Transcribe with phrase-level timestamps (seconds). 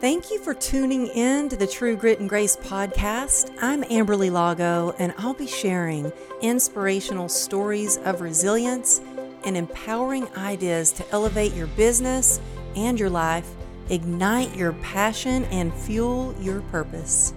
[0.00, 3.54] Thank you for tuning in to the True Grit and Grace podcast.
[3.60, 9.02] I'm Amberly Lago, and I'll be sharing inspirational stories of resilience
[9.44, 12.40] and empowering ideas to elevate your business
[12.76, 13.46] and your life,
[13.90, 17.34] ignite your passion, and fuel your purpose.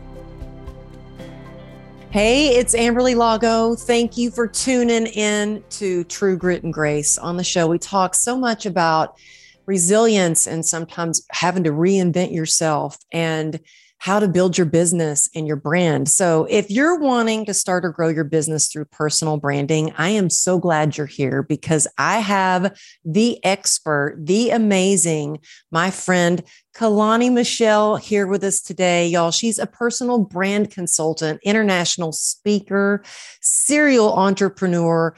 [2.11, 3.75] Hey, it's Amberly Lago.
[3.75, 7.17] Thank you for tuning in to True Grit and Grace.
[7.17, 9.17] On the show, we talk so much about
[9.66, 13.59] resilience and sometimes having to reinvent yourself and
[14.04, 16.09] how to build your business and your brand.
[16.09, 20.30] So, if you're wanting to start or grow your business through personal branding, I am
[20.30, 25.40] so glad you're here because I have the expert, the amazing,
[25.71, 26.43] my friend
[26.76, 29.32] Kalani Michelle here with us today, y'all.
[29.32, 33.04] She's a personal brand consultant, international speaker,
[33.40, 35.16] serial entrepreneur,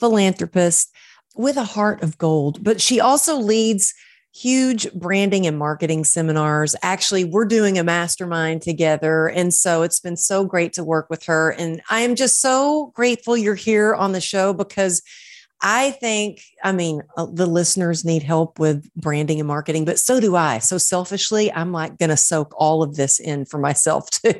[0.00, 0.92] philanthropist
[1.36, 3.94] with a heart of gold, but she also leads
[4.36, 6.76] huge branding and marketing seminars.
[6.82, 9.28] Actually, we're doing a mastermind together.
[9.28, 11.50] And so it's been so great to work with her.
[11.52, 15.02] And I am just so grateful you're here on the show because
[15.62, 20.20] I think, I mean, uh, the listeners need help with branding and marketing, but so
[20.20, 20.58] do I.
[20.58, 24.38] So selfishly, I'm like going to soak all of this in for myself too.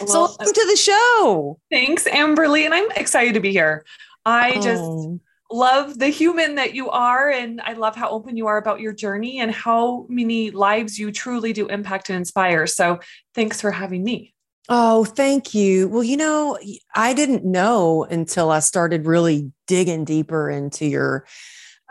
[0.00, 1.58] Well, so welcome to the show.
[1.68, 2.64] Thanks, Amberly.
[2.64, 3.84] And I'm excited to be here.
[4.24, 5.18] I oh.
[5.50, 8.92] Love the human that you are and i love how open you are about your
[8.92, 12.66] journey and how many lives you truly do impact and inspire.
[12.66, 13.00] So
[13.34, 14.34] thanks for having me.
[14.68, 15.88] Oh thank you.
[15.88, 16.58] Well you know
[16.94, 21.26] i didn't know until i started really digging deeper into your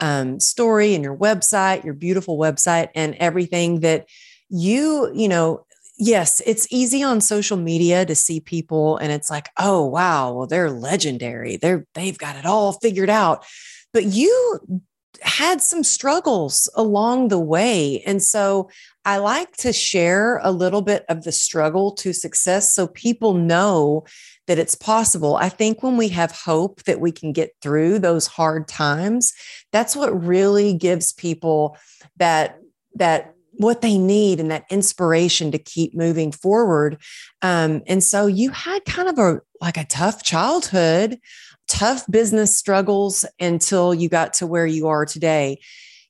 [0.01, 4.07] um, story and your website your beautiful website and everything that
[4.49, 5.65] you you know
[5.99, 10.47] yes, it's easy on social media to see people and it's like, oh wow, well
[10.47, 11.57] they're legendary.
[11.57, 13.45] They're they've got it all figured out.
[13.93, 14.81] But you
[15.21, 18.01] had some struggles along the way.
[18.05, 18.69] And so
[19.03, 24.05] I like to share a little bit of the struggle to success so people know
[24.47, 25.35] that it's possible.
[25.35, 29.33] I think when we have hope that we can get through those hard times,
[29.71, 31.77] that's what really gives people
[32.17, 32.57] that
[32.95, 36.97] that what they need and that inspiration to keep moving forward.
[37.41, 41.19] Um, and so you had kind of a like a tough childhood,
[41.67, 45.59] tough business struggles until you got to where you are today.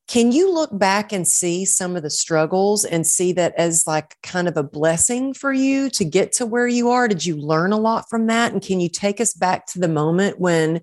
[0.08, 4.16] Can you look back and see some of the struggles and see that as like
[4.22, 7.08] kind of a blessing for you to get to where you are?
[7.08, 8.54] Did you learn a lot from that?
[8.54, 10.81] And can you take us back to the moment when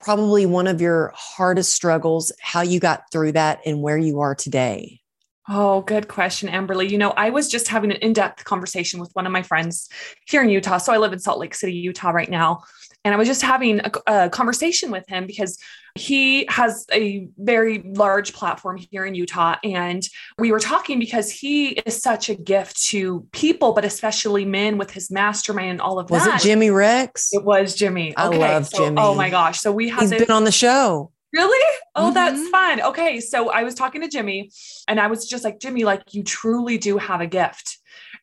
[0.00, 4.36] probably one of your hardest struggles, how you got through that and where you are
[4.36, 5.00] today?
[5.48, 6.88] Oh, good question, Amberly.
[6.88, 9.88] You know, I was just having an in depth conversation with one of my friends
[10.26, 10.78] here in Utah.
[10.78, 12.62] So I live in Salt Lake City, Utah right now.
[13.04, 15.58] And I was just having a, a, conversation with him because
[15.94, 19.56] he has a very large platform here in Utah.
[19.62, 20.02] And
[20.38, 24.90] we were talking because he is such a gift to people, but especially men with
[24.90, 26.32] his mastermind and all of was that.
[26.32, 27.28] Was it Jimmy Rex?
[27.32, 28.16] It was Jimmy.
[28.16, 28.96] I love so, oh Jimmy.
[28.98, 29.60] Oh my gosh.
[29.60, 31.12] So we have He's this, been on the show.
[31.34, 31.78] Really?
[31.96, 32.14] Oh, mm-hmm.
[32.14, 32.80] that's fun.
[32.80, 33.20] Okay.
[33.20, 34.52] So I was talking to Jimmy
[34.86, 37.78] and I was just like, Jimmy, like you truly do have a gift.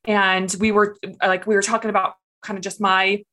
[0.05, 3.23] And we were like, we were talking about kind of just my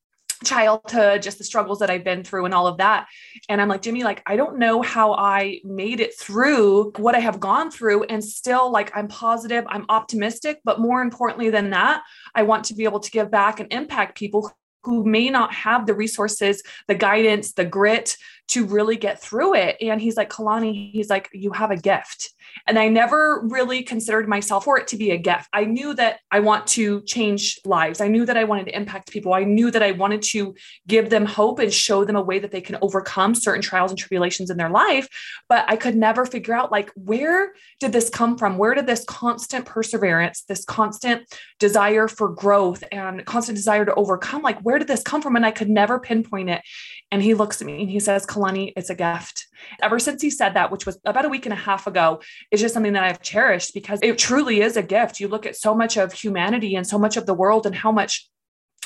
[0.44, 3.06] childhood, just the struggles that I've been through and all of that.
[3.48, 7.20] And I'm like, Jimmy, like, I don't know how I made it through what I
[7.20, 8.04] have gone through.
[8.04, 10.60] And still, like, I'm positive, I'm optimistic.
[10.64, 12.02] But more importantly than that,
[12.34, 14.52] I want to be able to give back and impact people
[14.84, 18.16] who may not have the resources, the guidance, the grit
[18.48, 19.76] to really get through it.
[19.80, 22.32] And he's like, Kalani, he's like, you have a gift.
[22.66, 25.48] And I never really considered myself for it to be a gift.
[25.52, 28.00] I knew that I want to change lives.
[28.00, 29.34] I knew that I wanted to impact people.
[29.34, 30.54] I knew that I wanted to
[30.86, 33.98] give them hope and show them a way that they can overcome certain trials and
[33.98, 35.08] tribulations in their life.
[35.48, 38.56] But I could never figure out, like, where did this come from?
[38.56, 41.22] Where did this constant perseverance, this constant
[41.58, 45.36] desire for growth and constant desire to overcome, like, where did this come from?
[45.36, 46.62] And I could never pinpoint it.
[47.10, 49.46] And he looks at me and he says, Kalani, it's a gift.
[49.82, 52.20] Ever since he said that, which was about a week and a half ago,
[52.50, 55.20] it's just something that I've cherished because it truly is a gift.
[55.20, 57.92] You look at so much of humanity and so much of the world and how
[57.92, 58.28] much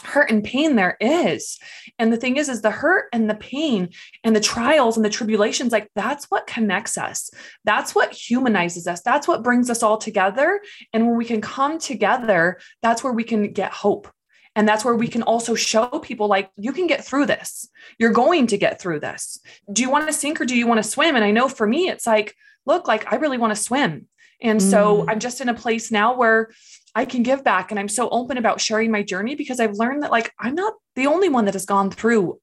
[0.04, 1.58] hurt and pain there is.
[1.98, 3.90] And the thing is, is the hurt and the pain
[4.24, 7.30] and the trials and the tribulations, like that's what connects us.
[7.64, 9.02] That's what humanizes us.
[9.02, 10.60] That's what brings us all together.
[10.92, 14.08] And when we can come together, that's where we can get hope.
[14.54, 17.68] And that's where we can also show people like, you can get through this.
[17.98, 19.40] You're going to get through this.
[19.72, 21.16] Do you want to sink or do you want to swim?
[21.16, 22.34] And I know for me, it's like,
[22.66, 24.08] look, like I really want to swim.
[24.42, 24.70] And mm.
[24.70, 26.50] so I'm just in a place now where
[26.94, 27.70] I can give back.
[27.70, 30.74] And I'm so open about sharing my journey because I've learned that like I'm not
[30.96, 32.38] the only one that has gone through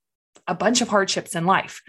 [0.48, 1.82] a bunch of hardships in life.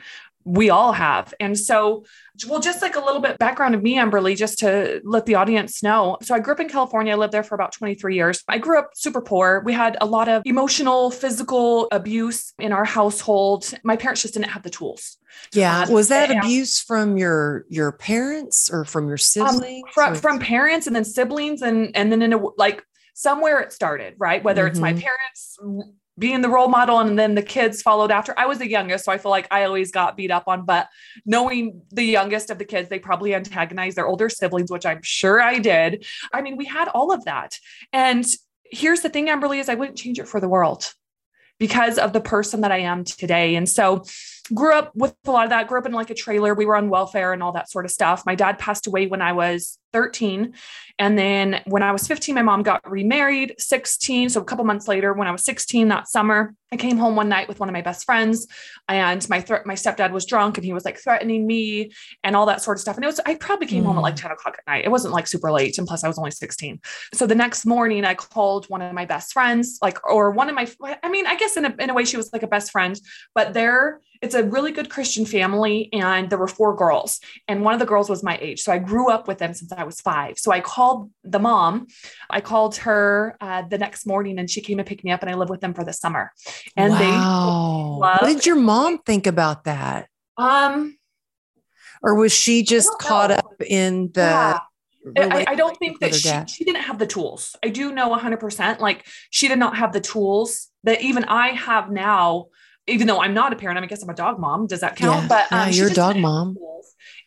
[0.44, 1.34] We all have.
[1.38, 2.04] And so,
[2.48, 5.82] well, just like a little bit background of me, Amberly, just to let the audience
[5.82, 6.16] know.
[6.22, 7.12] So, I grew up in California.
[7.12, 8.42] I lived there for about 23 years.
[8.48, 9.62] I grew up super poor.
[9.64, 13.72] We had a lot of emotional, physical abuse in our household.
[13.84, 15.18] My parents just didn't have the tools.
[15.52, 15.82] Yeah.
[15.82, 19.84] Uh, was that abuse from your your parents or from your um, siblings?
[19.84, 22.82] Um, from, from parents and then siblings and and then in a like
[23.14, 24.42] somewhere it started, right?
[24.42, 24.70] Whether mm-hmm.
[24.70, 25.00] it's my mm-hmm.
[25.00, 25.58] parents
[26.20, 28.34] being the role model and then the kids followed after.
[28.38, 30.88] I was the youngest, so I feel like I always got beat up on, but
[31.24, 35.40] knowing the youngest of the kids, they probably antagonized their older siblings, which I'm sure
[35.40, 36.06] I did.
[36.32, 37.58] I mean, we had all of that.
[37.92, 38.24] And
[38.70, 40.92] here's the thing, Amberly, is I wouldn't change it for the world
[41.58, 43.56] because of the person that I am today.
[43.56, 44.04] And so
[44.54, 46.54] grew up with a lot of that, grew up in like a trailer.
[46.54, 48.24] We were on welfare and all that sort of stuff.
[48.26, 50.54] My dad passed away when I was 13.
[50.98, 54.30] And then when I was 15, my mom got remarried, 16.
[54.30, 57.28] So a couple months later, when I was 16 that summer, I came home one
[57.28, 58.46] night with one of my best friends
[58.88, 61.90] and my th- my stepdad was drunk and he was like threatening me
[62.22, 62.96] and all that sort of stuff.
[62.96, 63.86] And it was, I probably came mm.
[63.86, 64.22] home at like mm.
[64.22, 64.84] 10 o'clock at night.
[64.84, 65.78] It wasn't like super late.
[65.78, 66.80] And plus I was only 16.
[67.14, 70.54] So the next morning I called one of my best friends, like, or one of
[70.54, 70.68] my,
[71.02, 73.00] I mean, I guess in a, in a way she was like a best friend,
[73.34, 75.88] but they're, it's a really good Christian family.
[75.92, 78.62] And there were four girls and one of the girls was my age.
[78.62, 80.38] So I grew up with them since I was five.
[80.38, 81.86] So I called the mom.
[82.28, 85.30] I called her uh, the next morning and she came and picked me up and
[85.30, 86.32] I lived with them for the summer.
[86.76, 87.98] And wow.
[88.00, 90.08] they what did your mom think about that?
[90.36, 90.96] Um
[92.02, 93.36] or was she just caught know.
[93.36, 94.58] up in the yeah.
[95.16, 97.56] I, I, don't think that she, she didn't have the tools.
[97.64, 98.80] I do know 100%.
[98.80, 102.48] Like she did not have the tools that even I have now
[102.86, 104.66] even though I'm not a parent, I, mean, I guess I'm a dog mom.
[104.66, 105.22] Does that count?
[105.22, 106.56] Yeah, but um, yeah, you're a dog mom.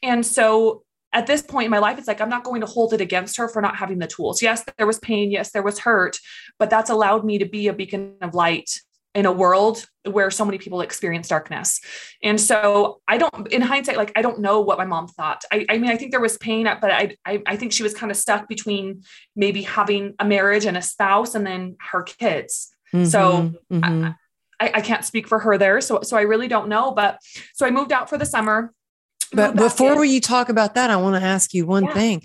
[0.01, 0.83] And so
[1.13, 3.37] at this point in my life, it's like I'm not going to hold it against
[3.37, 4.41] her for not having the tools.
[4.41, 5.31] Yes, there was pain.
[5.31, 6.17] Yes, there was hurt,
[6.59, 8.69] but that's allowed me to be a beacon of light
[9.15, 11.79] in a world where so many people experience darkness.
[12.23, 15.43] And so I don't, in hindsight, like I don't know what my mom thought.
[15.51, 17.93] I, I mean, I think there was pain, but I, I, I think she was
[17.93, 19.03] kind of stuck between
[19.35, 22.71] maybe having a marriage and a spouse and then her kids.
[22.91, 24.05] Mm-hmm, so mm-hmm.
[24.05, 24.15] I,
[24.63, 25.81] I, I can't speak for her there.
[25.81, 26.91] So, so I really don't know.
[26.91, 27.19] But
[27.53, 28.73] so I moved out for the summer.
[29.33, 31.93] But before you talk about that, I want to ask you one yeah.
[31.93, 32.21] thing.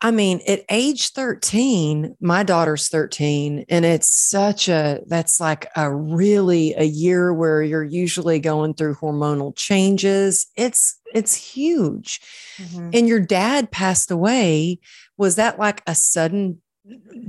[0.00, 5.92] I mean, at age 13, my daughter's 13, and it's such a that's like a
[5.92, 10.46] really a year where you're usually going through hormonal changes.
[10.54, 12.20] It's it's huge.
[12.58, 12.90] Mm-hmm.
[12.92, 14.78] And your dad passed away.
[15.16, 16.62] Was that like a sudden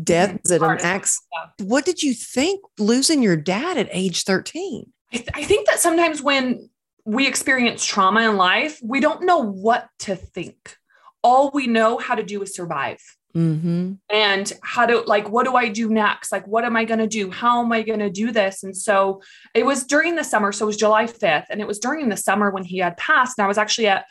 [0.03, 0.39] death?
[0.43, 1.29] Was it an accident?
[1.59, 4.91] What did you think losing your dad at age 13?
[5.11, 6.69] I, th- I think that sometimes when
[7.05, 10.75] we experience trauma in life, we don't know what to think.
[11.23, 12.99] All we know how to do is survive.
[13.35, 13.93] Mm-hmm.
[14.09, 16.31] And how to, like, what do I do next?
[16.31, 17.29] Like, what am I going to do?
[17.29, 18.63] How am I going to do this?
[18.63, 19.21] And so
[19.53, 20.51] it was during the summer.
[20.51, 21.45] So it was July 5th.
[21.49, 23.37] And it was during the summer when he had passed.
[23.37, 24.05] And I was actually at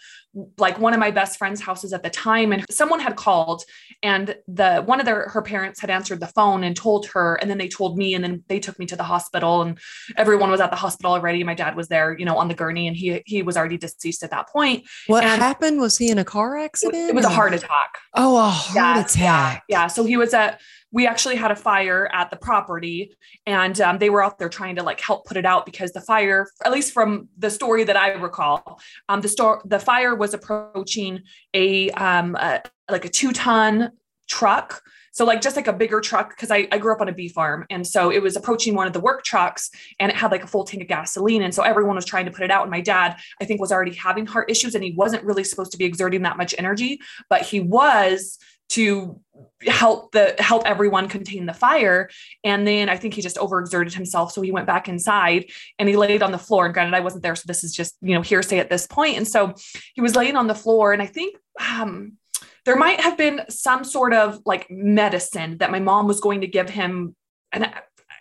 [0.59, 3.65] like one of my best friend's houses at the time and someone had called
[4.03, 7.51] and the one of their her parents had answered the phone and told her and
[7.51, 9.79] then they told me and then they took me to the hospital and
[10.17, 11.43] everyone was at the hospital already.
[11.43, 14.23] My dad was there you know on the gurney and he he was already deceased
[14.23, 14.85] at that point.
[15.07, 15.81] What and happened?
[15.81, 17.99] Was he in a car accident it was a heart attack.
[18.15, 19.65] Oh a heart yeah, attack.
[19.69, 19.87] yeah, yeah.
[19.87, 20.61] So he was at
[20.91, 24.77] we actually had a fire at the property and um, they were out there trying
[24.77, 27.97] to like help put it out because the fire at least from the story that
[27.97, 31.21] i recall um, the store the fire was approaching
[31.55, 33.91] a, um, a like a two ton
[34.29, 34.83] truck.
[35.11, 37.29] So like just like a bigger truck because I, I grew up on a bee
[37.29, 37.67] farm.
[37.71, 39.69] And so it was approaching one of the work trucks
[39.99, 41.43] and it had like a full tank of gasoline.
[41.43, 42.63] And so everyone was trying to put it out.
[42.63, 45.73] And my dad i think was already having heart issues and he wasn't really supposed
[45.73, 48.39] to be exerting that much energy but he was
[48.71, 49.21] to
[49.67, 52.09] help the help everyone contain the fire.
[52.45, 54.33] And then i think he just overexerted himself.
[54.33, 55.47] So he went back inside
[55.79, 56.67] and he laid on the floor.
[56.67, 59.17] And granted i wasn't there so this is just you know hearsay at this point.
[59.17, 59.55] And so
[59.95, 60.93] he was laying on the floor.
[60.93, 61.37] And i think
[61.75, 62.13] um,
[62.65, 66.47] there might have been some sort of like medicine that my mom was going to
[66.47, 67.17] give him.
[67.53, 67.73] And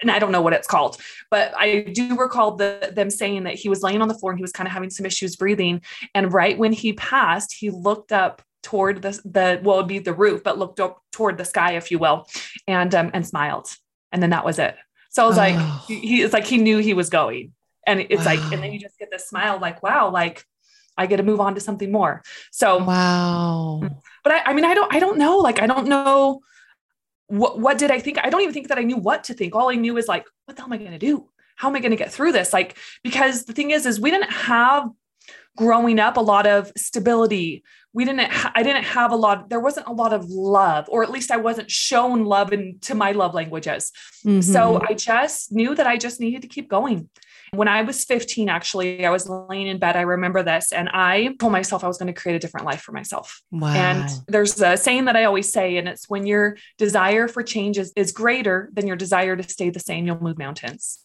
[0.02, 0.98] and I don't know what it's called,
[1.32, 4.38] but I do recall the, them saying that he was laying on the floor and
[4.38, 5.82] he was kind of having some issues breathing.
[6.14, 10.14] And right when he passed, he looked up toward the the well, would be the
[10.14, 12.28] roof, but looked up toward the sky, if you will,
[12.68, 13.68] and um, and smiled,
[14.12, 14.76] and then that was it.
[15.10, 15.42] So I was oh.
[15.42, 15.58] like,
[15.88, 17.54] he, he it's like he knew he was going,
[17.88, 18.36] and it's wow.
[18.36, 20.44] like, and then you just get this smile, like, wow, like
[20.98, 22.24] I get to move on to something more.
[22.52, 23.82] So wow.
[24.26, 25.38] But I, I mean, I don't, I don't know.
[25.38, 26.42] Like, I don't know
[27.28, 28.18] what what did I think.
[28.22, 29.56] I don't even think that I knew what to think.
[29.56, 31.30] All I knew is like, what the hell am I going to do?
[31.56, 32.52] How am I going to get through this?
[32.52, 34.90] Like, because the thing is, is we didn't have
[35.58, 37.64] growing up a lot of stability
[37.98, 41.02] we didn't ha- i didn't have a lot there wasn't a lot of love or
[41.02, 43.92] at least i wasn't shown love into my love languages
[44.24, 44.40] mm-hmm.
[44.40, 47.10] so i just knew that i just needed to keep going
[47.52, 49.96] When I was 15, actually, I was laying in bed.
[49.96, 52.82] I remember this, and I told myself I was going to create a different life
[52.82, 53.42] for myself.
[53.52, 53.74] Wow.
[53.74, 57.78] And there's a saying that I always say, and it's when your desire for change
[57.78, 61.00] is, is greater than your desire to stay the same, you'll move mountains.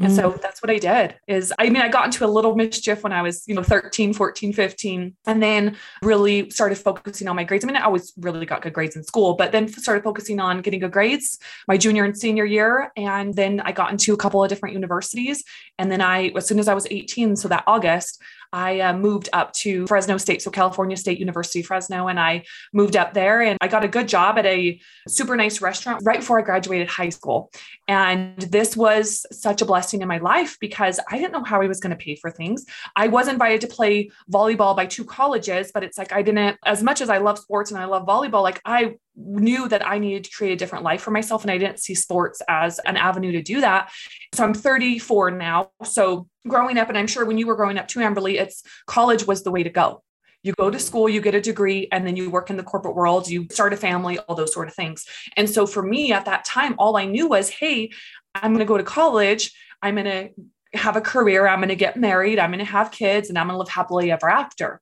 [0.00, 0.40] And so mm.
[0.40, 3.22] that's what I did is I mean I got into a little mischief when I
[3.22, 7.64] was, you know, 13, 14, 15 and then really started focusing on my grades.
[7.64, 10.62] I mean I always really got good grades in school, but then started focusing on
[10.62, 14.42] getting good grades my junior and senior year and then I got into a couple
[14.42, 15.42] of different universities
[15.78, 19.28] and then I as soon as I was 18 so that August I uh, moved
[19.32, 23.58] up to Fresno State, so California State University, Fresno, and I moved up there and
[23.60, 27.10] I got a good job at a super nice restaurant right before I graduated high
[27.10, 27.50] school.
[27.86, 31.66] And this was such a blessing in my life because I didn't know how I
[31.66, 32.64] was going to pay for things.
[32.96, 36.82] I was invited to play volleyball by two colleges, but it's like I didn't, as
[36.82, 40.24] much as I love sports and I love volleyball, like I knew that I needed
[40.24, 41.42] to create a different life for myself.
[41.42, 43.90] And I didn't see sports as an avenue to do that.
[44.34, 45.70] So I'm 34 now.
[45.84, 49.26] So growing up, and I'm sure when you were growing up too, Amberly, it's college
[49.26, 50.02] was the way to go.
[50.44, 52.94] You go to school, you get a degree, and then you work in the corporate
[52.94, 55.04] world, you start a family, all those sort of things.
[55.36, 57.90] And so for me at that time, all I knew was, hey,
[58.36, 59.52] I'm going to go to college.
[59.82, 61.48] I'm going to have a career.
[61.48, 62.38] I'm going to get married.
[62.38, 64.80] I'm going to have kids, and I'm going to live happily ever after.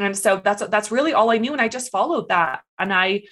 [0.00, 2.62] And so that's that's really all I knew, and I just followed that.
[2.78, 3.22] And I,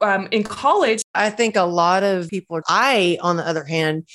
[0.00, 2.60] um, in college, I think a lot of people.
[2.68, 4.08] I, on the other hand,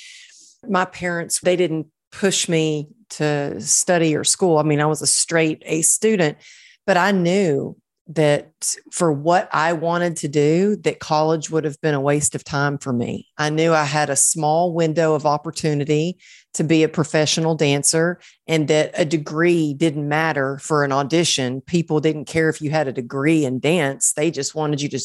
[0.68, 4.58] my parents they didn't push me to study or school.
[4.58, 6.38] I mean, I was a straight A student,
[6.86, 7.76] but I knew
[8.08, 8.52] that
[8.92, 12.78] for what I wanted to do, that college would have been a waste of time
[12.78, 13.26] for me.
[13.36, 16.18] I knew I had a small window of opportunity
[16.56, 21.60] to be a professional dancer and that a degree didn't matter for an audition.
[21.60, 25.00] People didn't care if you had a degree in dance, they just wanted you to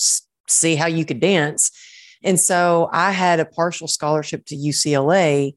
[0.47, 1.71] see how you could dance.
[2.23, 5.53] And so I had a partial scholarship to UCLA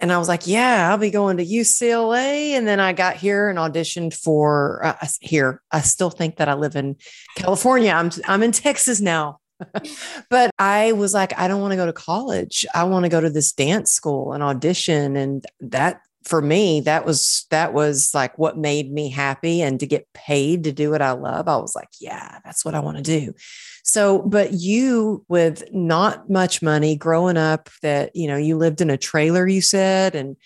[0.00, 2.50] and I was like, yeah, I'll be going to UCLA.
[2.50, 5.62] And then I got here and auditioned for uh, here.
[5.70, 6.96] I still think that I live in
[7.36, 7.90] California.
[7.90, 9.38] I'm I'm in Texas now.
[10.30, 12.66] but I was like, I don't want to go to college.
[12.74, 15.16] I want to go to this dance school and audition.
[15.16, 19.60] And that for me, that was that was like what made me happy.
[19.60, 22.74] And to get paid to do what I love, I was like, yeah, that's what
[22.74, 23.34] I want to do.
[23.82, 28.88] So, but you with not much money growing up, that, you know, you lived in
[28.88, 30.36] a trailer, you said, and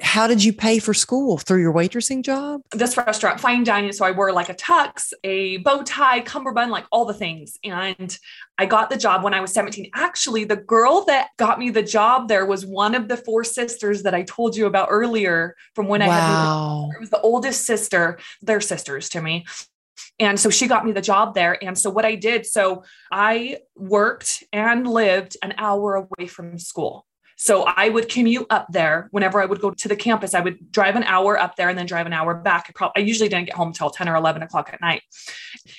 [0.00, 2.62] how did you pay for school through your waitressing job?
[2.72, 3.92] This restaurant, fine dining.
[3.92, 7.58] So I wore like a tux, a bow tie, cummerbund, like all the things.
[7.64, 8.16] And
[8.58, 9.90] I got the job when I was 17.
[9.94, 14.02] Actually, the girl that got me the job there was one of the four sisters
[14.02, 16.06] that I told you about earlier from when wow.
[16.06, 16.96] I had.
[16.96, 18.18] It was the oldest sister.
[18.40, 19.44] They're sisters to me.
[20.18, 21.62] And so she got me the job there.
[21.64, 27.06] And so what I did, so I worked and lived an hour away from school.
[27.42, 30.32] So I would commute up there whenever I would go to the campus.
[30.32, 32.66] I would drive an hour up there and then drive an hour back.
[32.68, 35.02] I, probably, I usually didn't get home until 10 or 11 o'clock at night.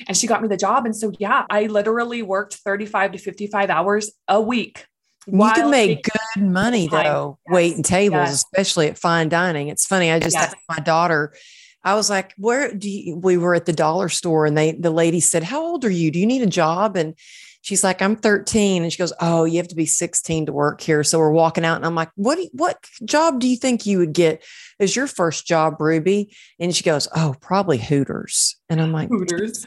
[0.05, 0.86] And she got me the job.
[0.86, 4.88] And so, yeah, I literally worked 35 to 55 hours a week.
[5.25, 7.53] You can make good money though, yes.
[7.53, 8.34] waiting tables, yes.
[8.34, 9.70] especially at fine dining.
[9.70, 10.12] It's funny.
[10.12, 10.48] I just yes.
[10.48, 11.34] asked my daughter,
[11.82, 14.91] I was like, where do you, we were at the dollar store and they, the
[14.91, 16.12] lady said, how old are you?
[16.12, 16.98] Do you need a job?
[16.98, 17.15] And
[17.63, 18.84] she's like, I'm 13.
[18.84, 21.03] And she goes, Oh, you have to be 16 to work here.
[21.03, 23.98] So we're walking out and I'm like, what, you, what job do you think you
[23.98, 24.43] would get
[24.79, 26.36] as your first job, Ruby?
[26.60, 28.58] And she goes, Oh, probably Hooters.
[28.70, 29.65] And I'm like, Hooters.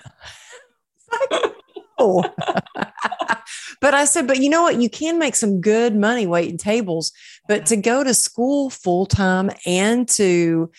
[1.98, 2.22] oh.
[3.80, 4.80] but I said, but you know what?
[4.80, 7.12] You can make some good money waiting tables,
[7.48, 10.70] but to go to school full time and to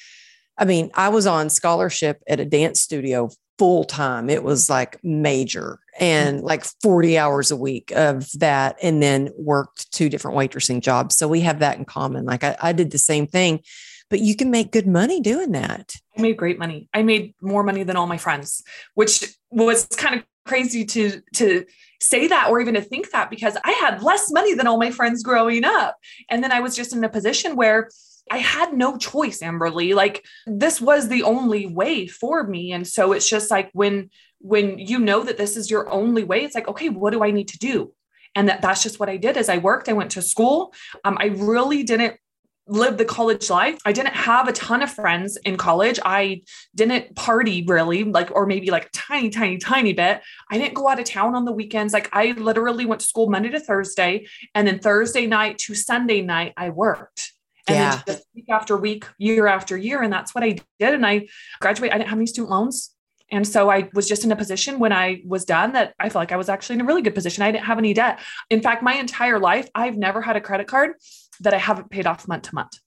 [0.59, 4.29] I mean, I was on scholarship at a dance studio full time.
[4.29, 6.43] It was like major and mm.
[6.43, 11.17] like 40 hours a week of that, and then worked two different waitressing jobs.
[11.17, 12.25] So we have that in common.
[12.25, 13.61] Like I, I did the same thing,
[14.09, 15.95] but you can make good money doing that.
[16.17, 16.89] I made great money.
[16.93, 21.65] I made more money than all my friends, which was kind of crazy to to
[21.99, 24.91] say that or even to think that because I had less money than all my
[24.91, 25.97] friends growing up.
[26.29, 27.89] And then I was just in a position where
[28.29, 29.95] I had no choice, Amberly.
[29.95, 32.71] Like this was the only way for me.
[32.71, 36.43] And so it's just like when when you know that this is your only way,
[36.43, 37.93] it's like, okay, what do I need to do?
[38.35, 39.89] And that that's just what I did as I worked.
[39.89, 40.73] I went to school.
[41.03, 42.17] Um, I really didn't
[42.67, 43.79] live the college life.
[43.85, 45.99] I didn't have a ton of friends in college.
[46.03, 46.41] I
[46.75, 50.21] didn't party really, like, or maybe like a tiny, tiny, tiny bit.
[50.51, 51.93] I didn't go out of town on the weekends.
[51.93, 54.27] Like, I literally went to school Monday to Thursday.
[54.53, 57.33] And then Thursday night to Sunday night, I worked
[57.67, 58.01] and yeah.
[58.05, 60.01] then just week after week, year after year.
[60.01, 60.93] And that's what I did.
[60.93, 61.27] And I
[61.59, 62.93] graduated, I didn't have any student loans.
[63.29, 66.21] And so I was just in a position when I was done that I felt
[66.21, 67.43] like I was actually in a really good position.
[67.43, 68.21] I didn't have any debt.
[68.49, 70.93] In fact, my entire life, I've never had a credit card
[71.41, 72.79] that I haven't paid off month to month.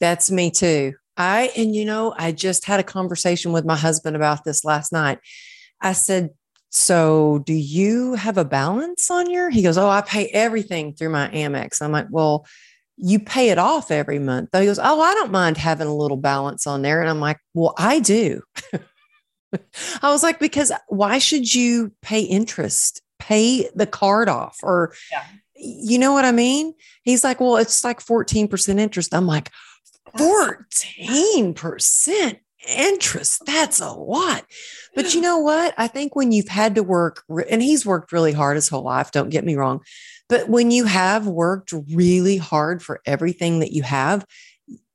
[0.00, 0.94] That's me too.
[1.16, 4.92] I, and you know, I just had a conversation with my husband about this last
[4.92, 5.18] night.
[5.80, 6.30] I said,
[6.70, 9.50] So do you have a balance on your?
[9.50, 11.82] He goes, Oh, I pay everything through my Amex.
[11.82, 12.46] I'm like, Well,
[12.96, 14.50] you pay it off every month.
[14.52, 17.00] He goes, Oh, I don't mind having a little balance on there.
[17.00, 18.42] And I'm like, Well, I do.
[20.02, 23.02] I was like, Because why should you pay interest?
[23.18, 25.24] Pay the card off or, yeah.
[25.60, 26.74] You know what I mean?
[27.02, 29.14] He's like, Well, it's like 14% interest.
[29.14, 29.50] I'm like,
[30.16, 33.42] 14% interest.
[33.46, 34.44] That's a lot.
[34.94, 35.74] But you know what?
[35.78, 39.12] I think when you've had to work, and he's worked really hard his whole life,
[39.12, 39.80] don't get me wrong.
[40.28, 44.26] But when you have worked really hard for everything that you have,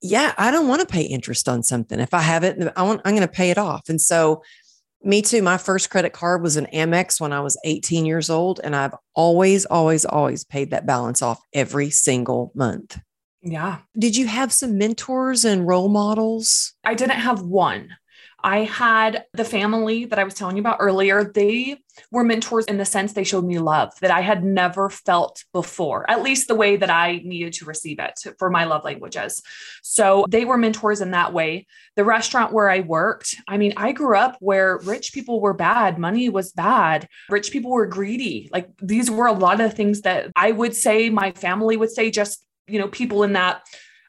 [0.02, 2.00] yeah, I don't want to pay interest on something.
[2.00, 3.90] If I have it, I want, I'm going to pay it off.
[3.90, 4.44] And so,
[5.06, 5.42] me too.
[5.42, 8.60] My first credit card was an Amex when I was 18 years old.
[8.64, 13.00] And I've always, always, always paid that balance off every single month.
[13.42, 13.80] Yeah.
[13.98, 16.74] Did you have some mentors and role models?
[16.84, 17.90] I didn't have one.
[18.46, 21.24] I had the family that I was telling you about earlier.
[21.24, 21.80] They
[22.12, 26.08] were mentors in the sense they showed me love that I had never felt before,
[26.08, 29.42] at least the way that I needed to receive it for my love languages.
[29.82, 31.66] So they were mentors in that way.
[31.96, 35.98] The restaurant where I worked, I mean, I grew up where rich people were bad,
[35.98, 38.48] money was bad, rich people were greedy.
[38.54, 42.12] Like these were a lot of things that I would say, my family would say,
[42.12, 43.62] just you know, people in that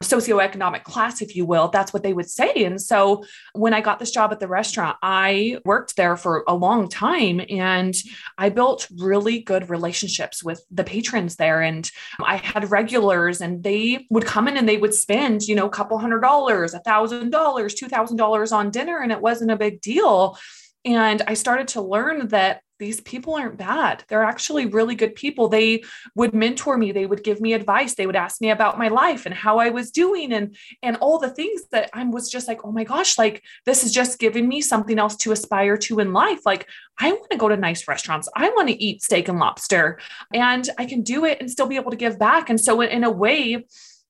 [0.03, 2.65] socioeconomic class, if you will, that's what they would say.
[2.65, 3.25] And so
[3.55, 7.41] when I got this job at the restaurant, I worked there for a long time
[7.49, 7.95] and
[8.37, 11.62] I built really good relationships with the patrons there.
[11.62, 15.67] And I had regulars and they would come in and they would spend, you know,
[15.67, 18.99] a couple hundred dollars, a thousand dollars, two thousand dollars on dinner.
[18.99, 20.38] And it wasn't a big deal.
[20.85, 24.04] And I started to learn that these people aren't bad.
[24.09, 25.49] They're actually really good people.
[25.49, 28.88] They would mentor me, they would give me advice, they would ask me about my
[28.88, 32.49] life and how I was doing and and all the things that I was just
[32.49, 36.00] like, "Oh my gosh, like this is just giving me something else to aspire to
[36.00, 36.40] in life.
[36.45, 36.68] Like
[36.99, 38.28] I want to go to nice restaurants.
[38.37, 39.99] I want to eat steak and lobster
[40.33, 43.04] and I can do it and still be able to give back." And so in
[43.04, 43.65] a way,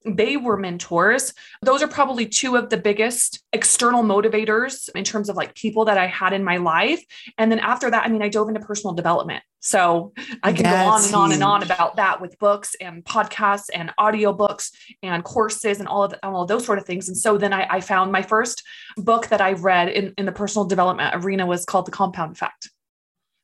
[0.07, 1.35] they were mentors.
[1.63, 5.99] Those are probably two of the biggest external motivators in terms of like people that
[5.99, 7.05] I had in my life.
[7.39, 9.43] And then after that, I mean, I dove into personal development.
[9.61, 10.13] So
[10.45, 13.67] I can That's go on and on and on about that with books and podcasts
[13.75, 14.71] and audiobooks
[15.03, 17.09] and courses and all of, all of those sort of things.
[17.09, 18.63] And so then I, I found my first
[18.97, 22.71] book that I read in, in the personal development arena was called The Compound Effect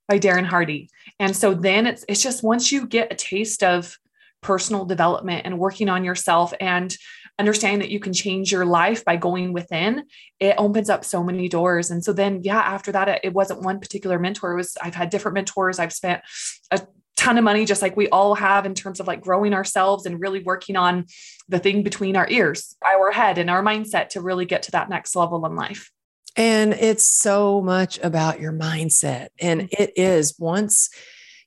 [0.08, 0.90] by Darren Hardy.
[1.18, 3.98] And so then it's it's just once you get a taste of
[4.42, 6.96] personal development and working on yourself and
[7.38, 10.04] understanding that you can change your life by going within
[10.38, 11.90] it opens up so many doors.
[11.90, 14.52] And so then yeah after that it wasn't one particular mentor.
[14.52, 15.78] It was i've had different mentors.
[15.78, 16.22] I've spent
[16.70, 16.82] a
[17.16, 20.20] ton of money just like we all have in terms of like growing ourselves and
[20.20, 21.06] really working on
[21.48, 24.90] the thing between our ears our head and our mindset to really get to that
[24.90, 25.90] next level in life.
[26.36, 29.28] And it's so much about your mindset.
[29.40, 29.82] And mm-hmm.
[29.82, 30.90] it is once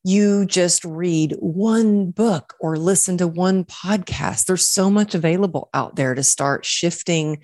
[0.05, 4.45] you just read one book or listen to one podcast.
[4.45, 7.41] There's so much available out there to start shifting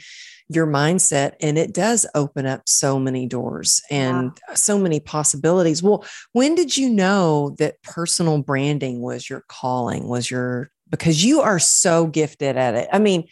[0.47, 4.53] your mindset and it does open up so many doors and yeah.
[4.53, 5.81] so many possibilities.
[5.81, 11.41] Well, when did you know that personal branding was your calling, was your because you
[11.41, 12.89] are so gifted at it.
[12.93, 13.27] I mean,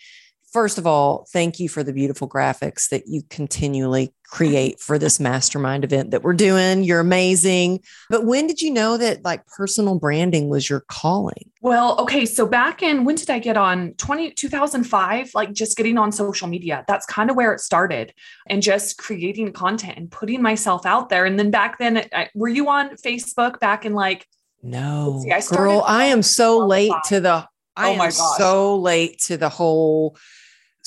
[0.52, 5.20] first of all, thank you for the beautiful graphics that you continually create for this
[5.20, 6.84] mastermind event that we're doing.
[6.84, 7.82] You're amazing.
[8.10, 11.50] But when did you know that like personal branding was your calling?
[11.62, 12.26] Well, okay.
[12.26, 15.32] So back in when did I get on 20, 2005?
[15.34, 16.86] Like just getting on social media.
[16.88, 18.14] That's kind of where it started
[18.48, 21.26] and just creating content and putting myself out there.
[21.26, 24.28] And then back then, were you on Facebook back in like,
[24.62, 27.48] no, see, I girl, I am so late to the
[27.80, 28.38] I oh my am gosh.
[28.38, 30.18] so late to the whole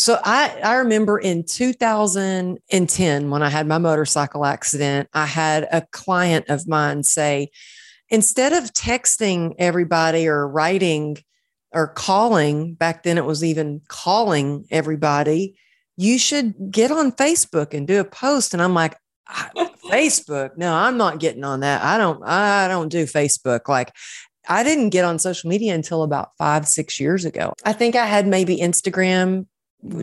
[0.03, 5.87] so I, I remember in 2010, when I had my motorcycle accident, I had a
[5.93, 7.51] client of mine say,
[8.09, 11.19] instead of texting everybody or writing
[11.73, 15.57] or calling, back then it was even calling everybody,
[15.97, 18.55] you should get on Facebook and do a post.
[18.55, 18.97] And I'm like,
[19.89, 20.57] Facebook?
[20.57, 21.81] No, I'm not getting on that.
[21.81, 23.69] I don't, I don't do Facebook.
[23.69, 23.93] Like
[24.49, 27.55] I didn't get on social media until about five, six years ago.
[27.65, 29.47] I think I had maybe Instagram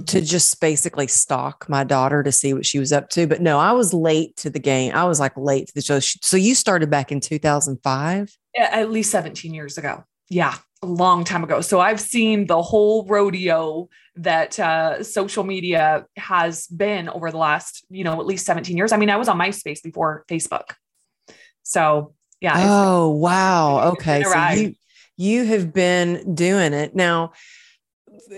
[0.08, 3.28] to just basically stalk my daughter to see what she was up to.
[3.28, 4.94] But no, I was late to the game.
[4.94, 6.00] I was like late to the show.
[6.00, 8.38] So you started back in 2005?
[8.58, 10.04] At least 17 years ago.
[10.30, 11.62] Yeah, a long time ago.
[11.62, 17.86] So I've seen the whole rodeo that uh, social media has been over the last,
[17.90, 18.92] you know, at least 17 years.
[18.92, 20.74] I mean, I was on MySpace before Facebook.
[21.64, 22.56] So yeah.
[22.58, 23.92] Oh, wow.
[23.92, 24.24] Okay.
[24.24, 24.76] So you,
[25.16, 27.32] you have been doing it now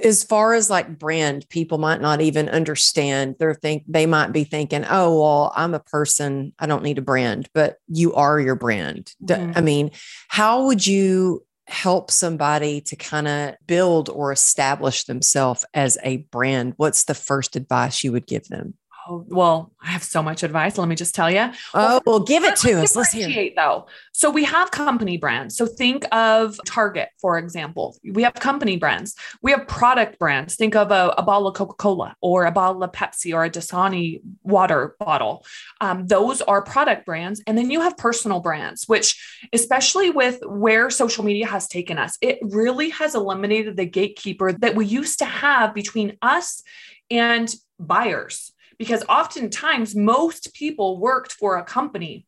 [0.04, 3.36] as far as like brand, people might not even understand.
[3.40, 6.54] They're think they might be thinking, "Oh, well, I'm a person.
[6.60, 9.14] I don't need a brand." But you are your brand.
[9.24, 9.54] Mm-hmm.
[9.56, 9.92] I mean,
[10.28, 16.74] how would you help somebody to kind of build or establish themselves as a brand?
[16.78, 18.76] What's the first advice you would give them?
[19.08, 20.78] Oh, well, I have so much advice.
[20.78, 21.50] Let me just tell you.
[21.74, 22.96] Oh, well, give it to us.
[22.96, 23.50] Let's hear.
[23.56, 25.58] Though, so we have company brands.
[25.58, 27.98] So think of Target, for example.
[28.04, 29.16] We have company brands.
[29.42, 30.56] We have product brands.
[30.56, 33.50] Think of a, a bottle of Coca Cola or a bottle of Pepsi or a
[33.50, 35.46] Dasani water bottle.
[35.80, 39.20] Um, those are product brands, and then you have personal brands, which,
[39.52, 44.76] especially with where social media has taken us, it really has eliminated the gatekeeper that
[44.76, 46.62] we used to have between us
[47.10, 52.26] and buyers because oftentimes most people worked for a company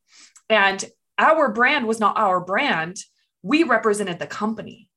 [0.52, 0.86] and
[1.18, 2.96] our brand was not our brand.
[3.42, 4.88] We represented the company.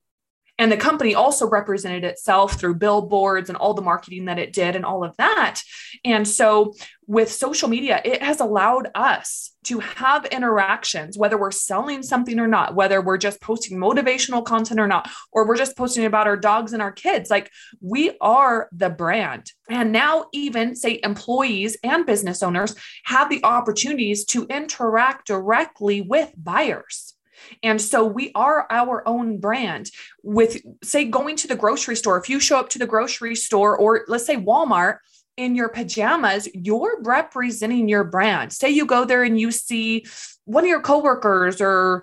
[0.58, 4.74] And the company also represented itself through billboards and all the marketing that it did
[4.74, 5.60] and all of that.
[6.04, 6.74] And so
[7.06, 12.46] with social media, it has allowed us to have interactions, whether we're selling something or
[12.46, 16.36] not, whether we're just posting motivational content or not, or we're just posting about our
[16.36, 17.30] dogs and our kids.
[17.30, 19.52] Like we are the brand.
[19.68, 26.32] And now, even say employees and business owners have the opportunities to interact directly with
[26.36, 27.15] buyers.
[27.62, 29.90] And so we are our own brand
[30.22, 32.18] with, say, going to the grocery store.
[32.18, 34.98] If you show up to the grocery store or let's say Walmart,
[35.36, 38.52] in your pajamas, you're representing your brand.
[38.52, 40.06] Say you go there and you see
[40.46, 42.02] one of your coworkers or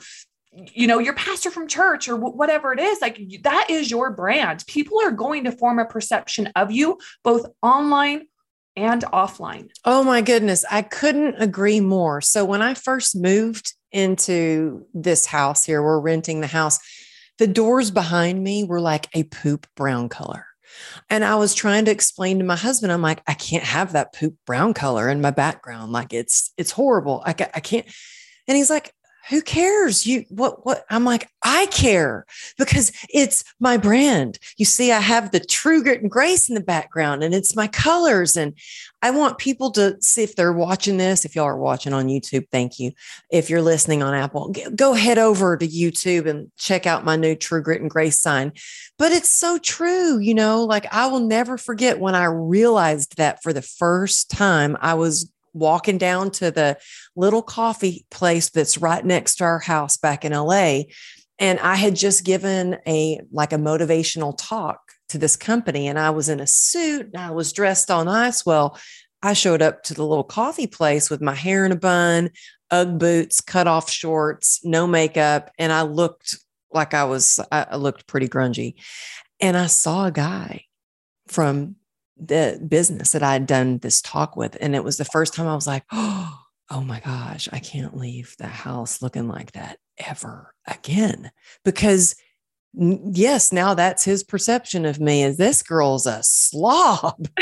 [0.73, 4.63] you know your pastor from church or whatever it is like that is your brand
[4.67, 8.27] people are going to form a perception of you both online
[8.75, 14.85] and offline oh my goodness i couldn't agree more so when i first moved into
[14.93, 15.81] this house here.
[15.81, 16.79] We're renting the house.
[17.37, 20.45] The doors behind me were like a poop brown color.
[21.09, 24.13] And I was trying to explain to my husband, I'm like, I can't have that
[24.13, 25.91] poop brown color in my background.
[25.91, 27.21] Like it's, it's horrible.
[27.25, 27.85] I, I can't.
[28.47, 28.91] And he's like,
[29.29, 30.05] who cares?
[30.05, 32.25] You what what I'm like, I care
[32.57, 34.37] because it's my brand.
[34.57, 37.67] You see, I have the true grit and grace in the background and it's my
[37.67, 38.35] colors.
[38.35, 38.57] And
[39.01, 41.25] I want people to see if they're watching this.
[41.25, 42.91] If y'all are watching on YouTube, thank you.
[43.31, 47.35] If you're listening on Apple, go head over to YouTube and check out my new
[47.35, 48.53] true grit and grace sign.
[48.97, 53.41] But it's so true, you know, like I will never forget when I realized that
[53.41, 56.77] for the first time I was walking down to the
[57.15, 60.83] little coffee place that's right next to our house back in LA.
[61.39, 66.09] And I had just given a like a motivational talk to this company, and I
[66.11, 68.45] was in a suit and I was dressed all nice.
[68.45, 68.79] Well,
[69.21, 72.29] I showed up to the little coffee place with my hair in a bun,
[72.71, 76.37] Ugg boots, cut off shorts, no makeup, and I looked
[76.71, 78.75] like I was, I looked pretty grungy.
[79.39, 80.65] And I saw a guy
[81.27, 81.75] from
[82.17, 84.57] the business that I had done this talk with.
[84.61, 87.95] And it was the first time I was like, oh, oh my gosh, I can't
[87.95, 91.31] leave the house looking like that ever again.
[91.63, 92.15] Because
[92.73, 97.27] yes, now that's his perception of me is this girl's a slob.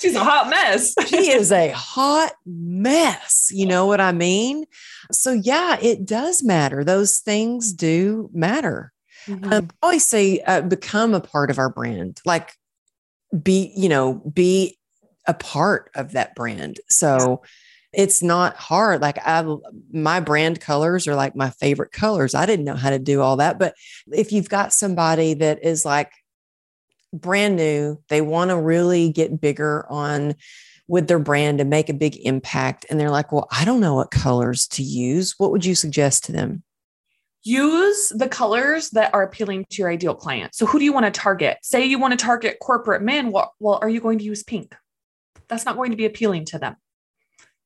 [0.00, 0.94] She's a hot mess.
[1.06, 3.50] she is a hot mess.
[3.50, 4.66] You know what I mean?
[5.10, 6.84] So, yeah, it does matter.
[6.84, 8.92] Those things do matter.
[9.26, 9.50] Mm-hmm.
[9.50, 12.20] Um, I always say uh, become a part of our brand.
[12.26, 12.52] Like
[13.42, 14.78] be, you know, be
[15.26, 16.80] a part of that brand.
[16.88, 17.42] So
[17.92, 19.00] it's not hard.
[19.00, 19.44] Like I
[19.92, 22.34] my brand colors are like my favorite colors.
[22.34, 23.74] I didn't know how to do all that, but
[24.12, 26.12] if you've got somebody that is like
[27.12, 30.34] brand new, they want to really get bigger on
[30.88, 33.94] with their brand and make a big impact and they're like, "Well, I don't know
[33.94, 36.63] what colors to use." What would you suggest to them?
[37.44, 40.54] Use the colors that are appealing to your ideal client.
[40.54, 41.58] So, who do you want to target?
[41.62, 43.30] Say you want to target corporate men.
[43.30, 44.74] Well, well, are you going to use pink?
[45.48, 46.76] That's not going to be appealing to them.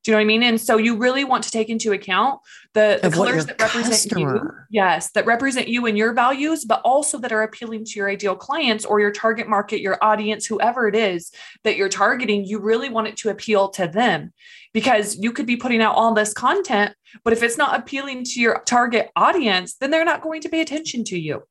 [0.09, 0.43] Do you know what I mean?
[0.43, 2.41] And so you really want to take into account
[2.73, 4.37] the, the colors that represent customer.
[4.37, 4.51] you.
[4.71, 8.35] Yes, that represent you and your values, but also that are appealing to your ideal
[8.35, 11.31] clients or your target market, your audience, whoever it is
[11.65, 12.47] that you're targeting.
[12.47, 14.33] You really want it to appeal to them
[14.73, 18.41] because you could be putting out all this content, but if it's not appealing to
[18.41, 21.43] your target audience, then they're not going to pay attention to you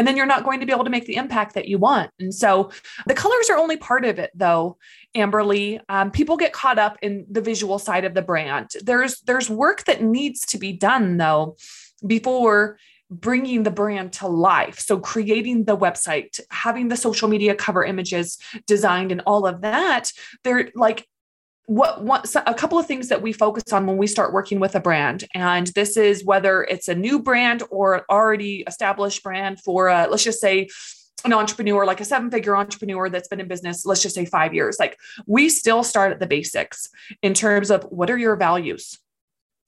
[0.00, 2.10] and then you're not going to be able to make the impact that you want.
[2.18, 2.70] And so
[3.06, 4.78] the colors are only part of it, though.
[5.14, 8.70] Amberly, um, people get caught up in the visual side of the brand.
[8.82, 11.58] There's there's work that needs to be done though
[12.06, 12.78] before
[13.10, 14.78] bringing the brand to life.
[14.78, 20.12] So creating the website, having the social media cover images designed, and all of that.
[20.44, 21.06] They're like
[21.70, 24.74] what, what a couple of things that we focus on when we start working with
[24.74, 29.86] a brand and this is whether it's a new brand or already established brand for
[29.86, 30.68] a, let's just say
[31.24, 34.52] an entrepreneur, like a seven figure entrepreneur that's been in business, let's just say five
[34.52, 36.88] years, like we still start at the basics
[37.22, 38.98] in terms of what are your values?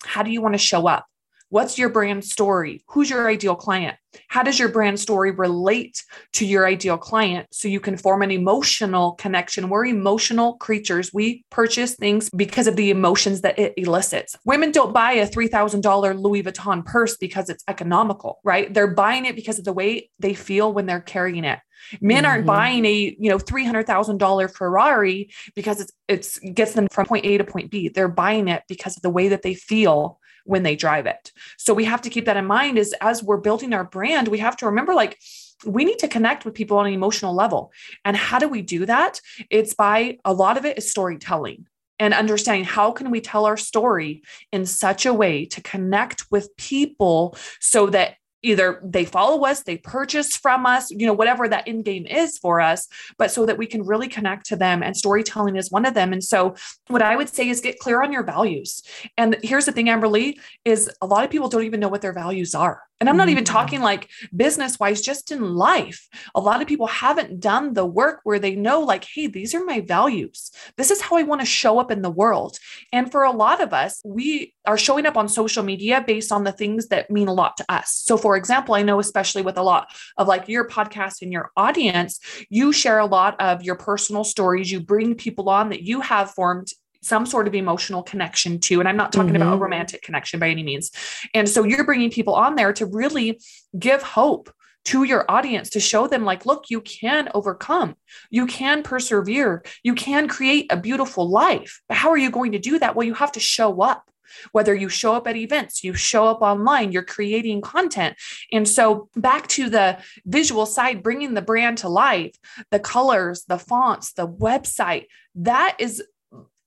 [0.03, 1.07] How do you want to show up?
[1.53, 2.83] What's your brand story?
[2.89, 3.99] Who's your ideal client?
[4.29, 8.31] How does your brand story relate to your ideal client so you can form an
[8.31, 9.69] emotional connection?
[9.69, 11.13] We're emotional creatures.
[11.13, 14.35] We purchase things because of the emotions that it elicits.
[14.47, 18.73] Women don't buy a $3,000 Louis Vuitton purse because it's economical, right?
[18.73, 21.59] They're buying it because of the way they feel when they're carrying it.
[22.01, 22.47] Men aren't mm-hmm.
[22.47, 27.45] buying a, you know, $300,000 Ferrari because it's it's gets them from point A to
[27.45, 27.89] point B.
[27.89, 31.33] They're buying it because of the way that they feel when they drive it.
[31.59, 34.39] So we have to keep that in mind is as we're building our brand, we
[34.39, 35.19] have to remember like
[35.65, 37.73] we need to connect with people on an emotional level.
[38.05, 39.21] And how do we do that?
[39.51, 41.67] It's by a lot of it is storytelling
[41.99, 46.57] and understanding how can we tell our story in such a way to connect with
[46.57, 51.67] people so that either they follow us, they purchase from us, you know, whatever that
[51.69, 54.83] in game is for us, but so that we can really connect to them.
[54.83, 56.13] And storytelling is one of them.
[56.13, 56.55] And so,
[56.89, 58.83] what I would say is get clear on your values.
[59.17, 62.13] And here's the thing, Amberly, is a lot of people don't even know what their
[62.13, 62.83] values are.
[63.03, 63.53] And I'm not even mm-hmm.
[63.53, 66.09] talking like business wise, just in life.
[66.37, 69.65] A lot of people haven't done the work where they know, like, hey, these are
[69.65, 70.53] my values.
[70.77, 72.61] This is how I want to show up in the world.
[72.93, 76.45] And for a lot of us, we are showing up on social media based on
[76.45, 77.91] the things that mean a lot to us.
[78.05, 81.51] So, for example, I know, especially with a lot of like your podcast and your
[81.57, 84.71] audience, you share a lot of your personal stories.
[84.71, 86.69] You bring people on that you have formed
[87.03, 88.81] some sort of emotional connection to.
[88.81, 89.37] And I'm not talking mm-hmm.
[89.37, 89.63] about a mm-hmm.
[89.65, 90.91] romantic connection by any means.
[91.35, 93.41] And so you're bringing people on there to really
[93.79, 94.53] give hope
[94.85, 97.95] to your audience to show them like look you can overcome
[98.31, 102.59] you can persevere you can create a beautiful life but how are you going to
[102.59, 104.11] do that well you have to show up
[104.53, 108.17] whether you show up at events, you show up online, you're creating content.
[108.53, 112.35] And so, back to the visual side, bringing the brand to life,
[112.71, 116.03] the colors, the fonts, the website, that is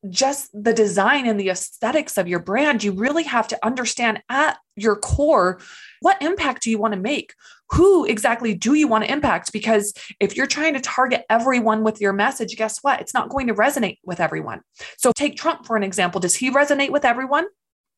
[0.10, 4.58] just the design and the aesthetics of your brand, you really have to understand at
[4.76, 5.60] your core
[6.02, 7.34] what impact do you want to make?
[7.72, 9.52] Who exactly do you want to impact?
[9.52, 13.02] Because if you're trying to target everyone with your message, guess what?
[13.02, 14.62] It's not going to resonate with everyone.
[14.98, 16.20] So take Trump for an example.
[16.20, 17.46] Does he resonate with everyone?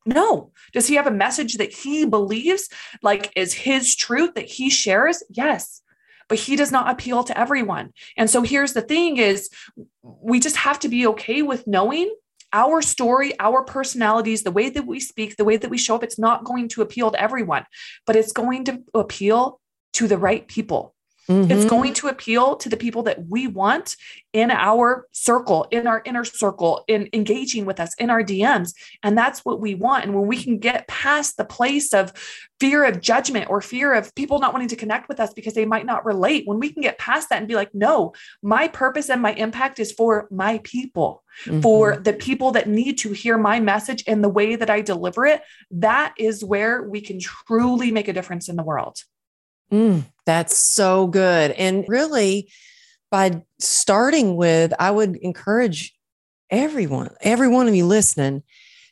[0.06, 0.52] No.
[0.72, 2.68] Does he have a message that he believes
[3.02, 5.22] like is his truth that he shares?
[5.28, 5.82] Yes
[6.28, 7.92] but he does not appeal to everyone.
[8.16, 9.50] And so here's the thing is
[10.02, 12.14] we just have to be okay with knowing
[12.52, 16.02] our story, our personalities, the way that we speak, the way that we show up,
[16.02, 17.64] it's not going to appeal to everyone,
[18.06, 19.60] but it's going to appeal
[19.94, 20.94] to the right people.
[21.28, 21.50] Mm-hmm.
[21.50, 23.96] It's going to appeal to the people that we want
[24.32, 28.72] in our circle, in our inner circle, in engaging with us in our DMs.
[29.02, 30.04] And that's what we want.
[30.04, 32.12] And when we can get past the place of
[32.60, 35.66] fear of judgment or fear of people not wanting to connect with us because they
[35.66, 39.10] might not relate, when we can get past that and be like, no, my purpose
[39.10, 41.60] and my impact is for my people, mm-hmm.
[41.60, 45.26] for the people that need to hear my message and the way that I deliver
[45.26, 48.98] it, that is where we can truly make a difference in the world.
[49.72, 51.52] Mm, that's so good.
[51.52, 52.50] And really,
[53.10, 55.94] by starting with, I would encourage
[56.50, 58.42] everyone, every one of you listening,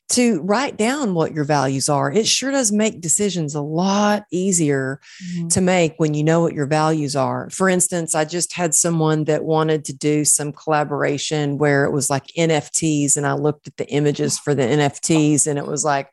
[0.09, 2.13] to write down what your values are.
[2.13, 5.49] It sure does make decisions a lot easier mm-hmm.
[5.49, 7.51] to make when you know what your values are.
[7.51, 12.09] For instance, I just had someone that wanted to do some collaboration where it was
[12.09, 16.11] like NFTs, and I looked at the images for the NFTs, and it was like,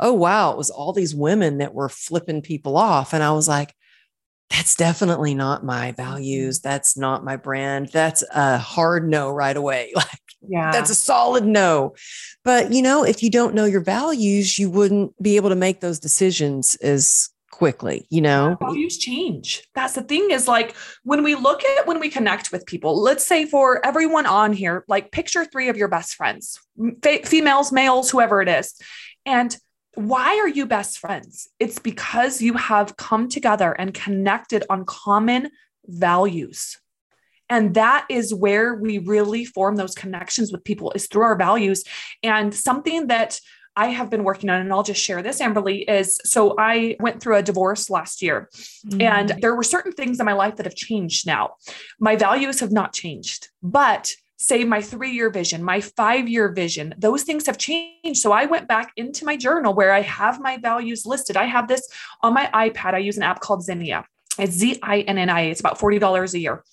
[0.00, 3.12] oh, wow, it was all these women that were flipping people off.
[3.12, 3.74] And I was like,
[4.50, 6.58] that's definitely not my values.
[6.58, 6.68] Mm-hmm.
[6.68, 7.90] That's not my brand.
[7.92, 9.92] That's a hard no right away.
[9.98, 11.96] Like, yeah, that's a solid no.
[12.44, 15.80] But, you know, if you don't know your values, you wouldn't be able to make
[15.80, 18.56] those decisions as quickly, you know?
[18.60, 19.64] Values change.
[19.74, 23.26] That's the thing is like when we look at when we connect with people, let's
[23.26, 26.60] say for everyone on here, like picture three of your best friends,
[27.24, 28.74] females, males, whoever it is.
[29.26, 29.56] And
[29.98, 31.48] why are you best friends?
[31.58, 35.50] It's because you have come together and connected on common
[35.86, 36.78] values.
[37.50, 41.82] And that is where we really form those connections with people is through our values.
[42.22, 43.40] And something that
[43.74, 47.20] I have been working on, and I'll just share this, Amberly, is so I went
[47.20, 48.50] through a divorce last year,
[48.86, 49.02] mm.
[49.02, 51.54] and there were certain things in my life that have changed now.
[52.00, 56.94] My values have not changed, but say my three year vision, my five year vision,
[56.96, 58.20] those things have changed.
[58.20, 61.36] So I went back into my journal where I have my values listed.
[61.36, 61.88] I have this
[62.22, 62.94] on my iPad.
[62.94, 64.04] I use an app called Zinnia.
[64.38, 65.42] It's Z I N N I.
[65.42, 66.64] It's about $40 a year.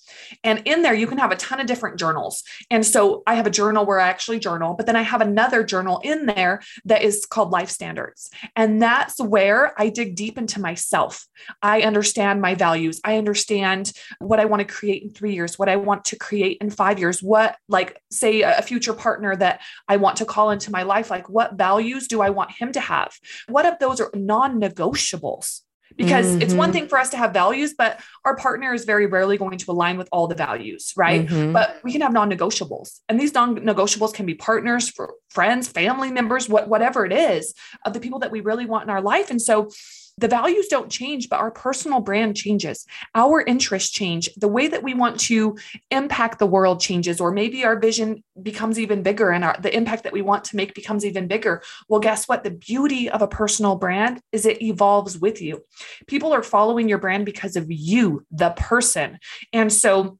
[0.44, 2.42] And in there, you can have a ton of different journals.
[2.70, 5.64] And so I have a journal where I actually journal, but then I have another
[5.64, 8.30] journal in there that is called Life Standards.
[8.54, 11.26] And that's where I dig deep into myself.
[11.62, 13.00] I understand my values.
[13.04, 16.58] I understand what I want to create in three years, what I want to create
[16.60, 20.70] in five years, what, like, say, a future partner that I want to call into
[20.70, 23.18] my life, like, what values do I want him to have?
[23.48, 25.62] What if those are non negotiables?
[25.96, 26.42] Because mm-hmm.
[26.42, 26.80] it's one mm-hmm.
[26.80, 29.96] thing for us to have values but our partner is very rarely going to align
[29.98, 31.52] with all the values right mm-hmm.
[31.52, 36.48] but we can have non-negotiables and these non-negotiables can be partners for friends family members
[36.48, 39.40] what, whatever it is of the people that we really want in our life and
[39.40, 39.70] so
[40.18, 42.86] the values don't change, but our personal brand changes.
[43.14, 44.30] Our interests change.
[44.36, 45.58] The way that we want to
[45.90, 50.04] impact the world changes, or maybe our vision becomes even bigger and our, the impact
[50.04, 51.62] that we want to make becomes even bigger.
[51.88, 52.44] Well, guess what?
[52.44, 55.62] The beauty of a personal brand is it evolves with you.
[56.06, 59.18] People are following your brand because of you, the person.
[59.52, 60.18] And so,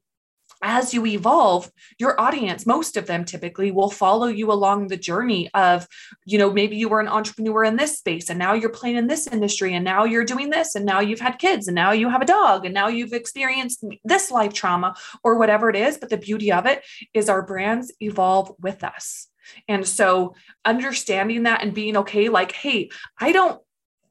[0.62, 5.50] as you evolve your audience most of them typically will follow you along the journey
[5.54, 5.86] of
[6.24, 9.06] you know maybe you were an entrepreneur in this space and now you're playing in
[9.06, 12.08] this industry and now you're doing this and now you've had kids and now you
[12.08, 15.98] have a dog and now you've experienced this life trauma or whatever it is.
[15.98, 16.82] But the beauty of it
[17.14, 19.28] is our brands evolve with us.
[19.68, 22.90] And so understanding that and being okay like hey
[23.20, 23.60] i don't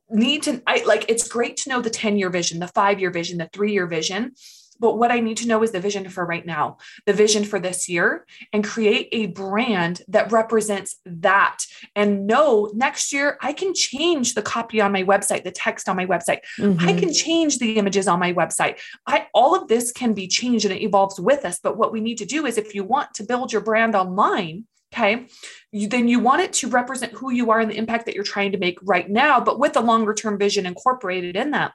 [0.10, 3.12] need to i like it's great to know the 10 year vision the 5 year
[3.12, 4.32] vision the 3 year vision
[4.80, 7.60] but what I need to know is the vision for right now, the vision for
[7.60, 11.60] this year, and create a brand that represents that.
[11.96, 15.96] And know next year I can change the copy on my website, the text on
[15.96, 16.40] my website.
[16.60, 16.88] Mm-hmm.
[16.88, 18.80] I can change the images on my website.
[19.08, 21.60] I all of this can be changed and it evolves with us.
[21.60, 24.66] But what we need to do is if you want to build your brand online,
[24.96, 25.28] okay?
[25.72, 28.24] You, then you want it to represent who you are and the impact that you're
[28.24, 31.74] trying to make right now but with a longer term vision incorporated in that.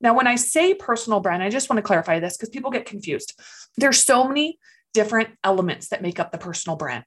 [0.00, 2.86] Now when i say personal brand i just want to clarify this because people get
[2.86, 3.38] confused.
[3.76, 4.58] There's so many
[4.92, 7.04] different elements that make up the personal brand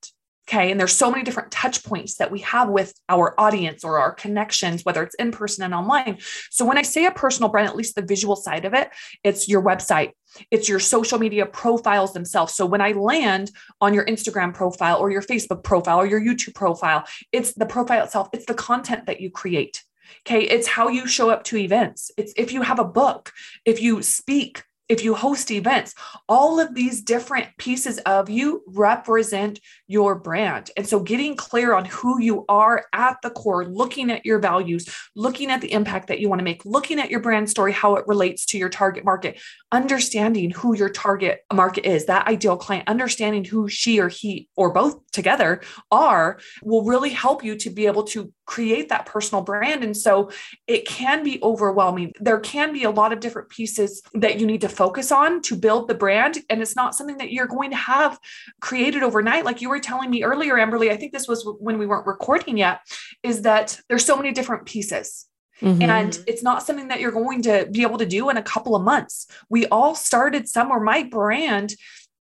[0.50, 0.72] Okay.
[0.72, 4.12] And there's so many different touch points that we have with our audience or our
[4.12, 6.18] connections, whether it's in person and online.
[6.50, 8.90] So when I say a personal brand, at least the visual side of it,
[9.24, 10.14] it's your website,
[10.50, 12.56] it's your social media profiles themselves.
[12.56, 16.56] So when I land on your Instagram profile or your Facebook profile or your YouTube
[16.56, 19.84] profile, it's the profile itself, it's the content that you create.
[20.26, 20.46] Okay.
[20.46, 22.10] It's how you show up to events.
[22.18, 23.32] It's if you have a book,
[23.66, 25.94] if you speak, if you host events,
[26.28, 30.72] all of these different pieces of you represent your brand.
[30.76, 34.90] And so getting clear on who you are at the core, looking at your values,
[35.16, 37.96] looking at the impact that you want to make, looking at your brand story, how
[37.96, 39.40] it relates to your target market,
[39.72, 44.74] understanding who your target market is, that ideal client, understanding who she or he or
[44.74, 49.84] both together are will really help you to be able to create that personal brand.
[49.84, 50.32] And so
[50.66, 52.14] it can be overwhelming.
[52.20, 55.58] There can be a lot of different pieces that you need to focus on to
[55.58, 56.38] build the brand.
[56.50, 58.18] And it's not something that you're going to have
[58.62, 59.44] created overnight.
[59.44, 62.58] Like you were telling me earlier, Amberly, I think this was when we weren't recording
[62.58, 62.80] yet,
[63.22, 65.28] is that there's so many different pieces.
[65.62, 65.82] Mm-hmm.
[65.82, 68.74] And it's not something that you're going to be able to do in a couple
[68.74, 69.28] of months.
[69.50, 70.80] We all started somewhere.
[70.80, 71.76] My brand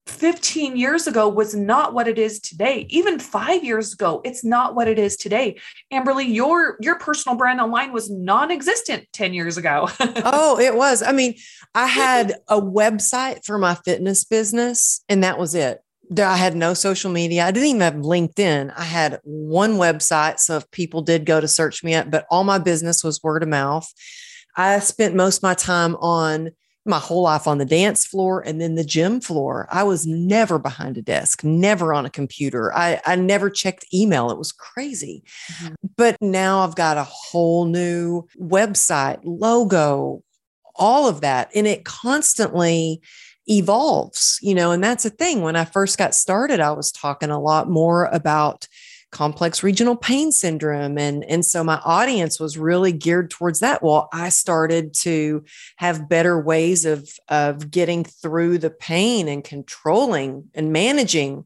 [0.07, 4.75] 15 years ago was not what it is today even 5 years ago it's not
[4.75, 5.59] what it is today
[5.93, 11.11] amberly your your personal brand online was non-existent 10 years ago oh it was i
[11.11, 11.35] mean
[11.75, 15.81] i had a website for my fitness business and that was it
[16.19, 17.47] I had no social media.
[17.47, 18.73] I didn't even have LinkedIn.
[18.77, 20.38] I had one website.
[20.38, 23.43] So if people did go to search me up, but all my business was word
[23.43, 23.90] of mouth.
[24.57, 26.51] I spent most of my time on
[26.85, 29.66] my whole life on the dance floor and then the gym floor.
[29.70, 32.75] I was never behind a desk, never on a computer.
[32.75, 34.31] I, I never checked email.
[34.31, 35.23] It was crazy.
[35.53, 35.75] Mm-hmm.
[35.97, 40.23] But now I've got a whole new website, logo,
[40.75, 41.51] all of that.
[41.55, 43.01] And it constantly
[43.47, 45.42] evolves, you know, and that's a thing.
[45.42, 48.68] When I first got started, I was talking a lot more about
[49.14, 53.81] complex regional pain syndrome and and so my audience was really geared towards that.
[53.83, 55.44] Well i started to
[55.77, 61.44] have better ways of of getting through the pain and controlling and managing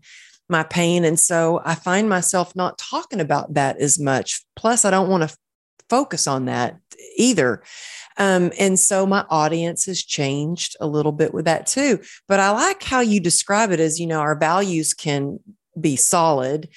[0.48, 4.42] my pain and so i find myself not talking about that as much.
[4.56, 5.36] Plus i don't want to f-
[5.90, 6.78] focus on that
[7.16, 7.62] either.
[8.16, 12.00] Um, and so my audience has changed a little bit with that too.
[12.26, 15.38] But i like how you describe it as you know our values can
[15.78, 16.68] be solid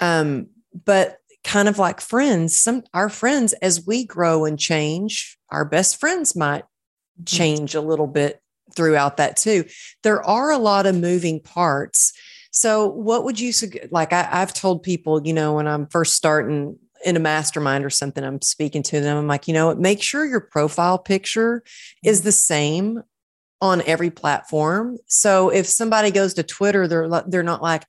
[0.00, 0.48] um,
[0.84, 6.00] but kind of like friends, some our friends, as we grow and change, our best
[6.00, 7.24] friends might mm-hmm.
[7.24, 8.40] change a little bit
[8.74, 9.64] throughout that too.
[10.02, 12.12] There are a lot of moving parts.
[12.50, 13.52] So, what would you
[13.90, 14.12] like?
[14.12, 18.24] I, I've told people, you know, when I'm first starting in a mastermind or something,
[18.24, 19.16] I'm speaking to them.
[19.16, 21.62] I'm like, you know, make sure your profile picture
[22.02, 23.02] is the same
[23.60, 24.98] on every platform.
[25.06, 27.84] So if somebody goes to Twitter, they're they're not like,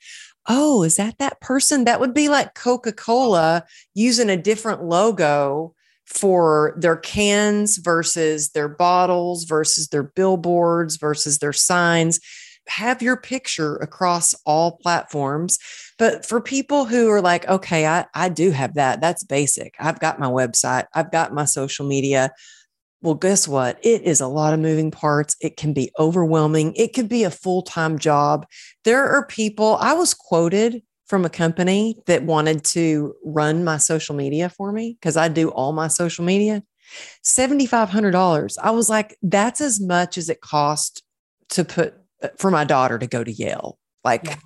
[0.47, 1.85] oh, is that that person?
[1.85, 5.73] That would be like Coca Cola using a different logo
[6.05, 12.19] for their cans versus their bottles versus their billboards versus their signs.
[12.67, 15.57] Have your picture across all platforms.
[15.97, 19.75] But for people who are like, okay, I, I do have that, that's basic.
[19.79, 22.31] I've got my website, I've got my social media.
[23.05, 23.77] Well, guess what?
[23.83, 25.35] It is a lot of moving parts.
[25.39, 26.73] It can be overwhelming.
[26.73, 28.47] It could be a full time job.
[28.83, 34.15] There are people, I was quoted from a company that wanted to run my social
[34.15, 36.63] media for me because I do all my social media.
[37.23, 38.57] $7,500.
[38.59, 41.03] I was like, that's as much as it cost
[41.49, 41.93] to put
[42.23, 43.77] uh, for my daughter to go to Yale.
[44.03, 44.37] Like, yeah.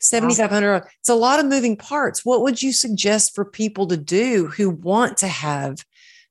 [0.00, 4.46] 7500 it's a lot of moving parts what would you suggest for people to do
[4.46, 5.84] who want to have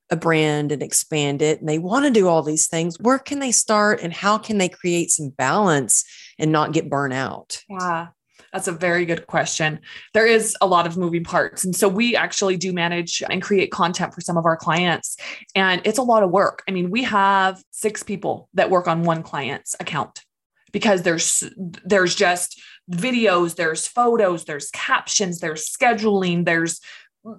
[0.09, 3.39] a brand and expand it and they want to do all these things where can
[3.39, 6.05] they start and how can they create some balance
[6.39, 8.07] and not get burnt out yeah
[8.53, 9.79] that's a very good question.
[10.13, 11.63] There is a lot of moving parts.
[11.63, 15.17] And so we actually do manage and create content for some of our clients.
[15.53, 16.63] And it's a lot of work.
[16.67, 20.23] I mean, we have six people that work on one client's account
[20.71, 21.43] because there's
[21.85, 26.79] there's just videos, there's photos, there's captions, there's scheduling, there's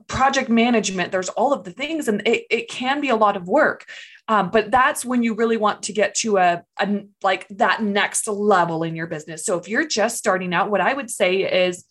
[0.06, 2.08] project management, there's all of the things.
[2.08, 3.86] And it, it can be a lot of work.
[4.28, 8.28] Um, but that's when you really want to get to a, a like that next
[8.28, 9.44] level in your business.
[9.44, 11.84] So if you're just starting out, what I would say is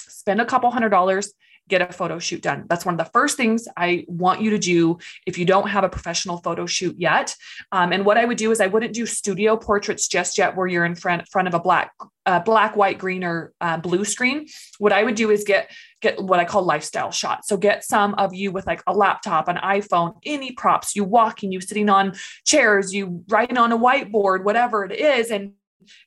[0.00, 1.32] spend a couple hundred dollars,
[1.68, 2.66] get a photo shoot done.
[2.68, 5.84] That's one of the first things I want you to do if you don't have
[5.84, 7.34] a professional photo shoot yet.
[7.72, 10.66] Um, and what I would do is I wouldn't do studio portraits just yet, where
[10.66, 11.92] you're in front front of a black,
[12.26, 14.46] uh, black, white, green, or uh, blue screen.
[14.78, 15.70] What I would do is get
[16.02, 17.48] get what I call lifestyle shots.
[17.48, 21.50] So get some of you with like a laptop, an iPhone, any props, you walking,
[21.50, 25.52] you sitting on chairs, you writing on a whiteboard, whatever it is, and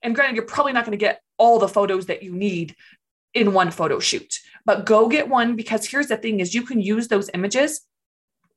[0.04, 2.76] and granted, you're probably not going to get all the photos that you need
[3.34, 6.80] in one photo shoot but go get one because here's the thing is you can
[6.80, 7.88] use those images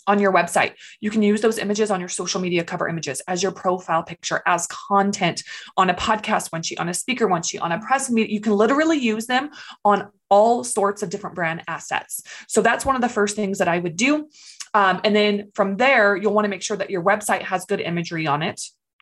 [0.07, 0.73] on your website.
[1.01, 4.43] You can use those images on your social media cover images as your profile picture,
[4.47, 5.45] as content
[5.77, 8.31] on a podcast one sheet, on a speaker one sheet, on a press meet.
[8.31, 9.51] You can literally use them
[9.85, 12.23] on all sorts of different brand assets.
[12.49, 14.29] So that's one of the first things that I would do.
[14.75, 17.81] Um, and then from there, you'll want to make sure that your website has good
[17.81, 18.61] imagery on it.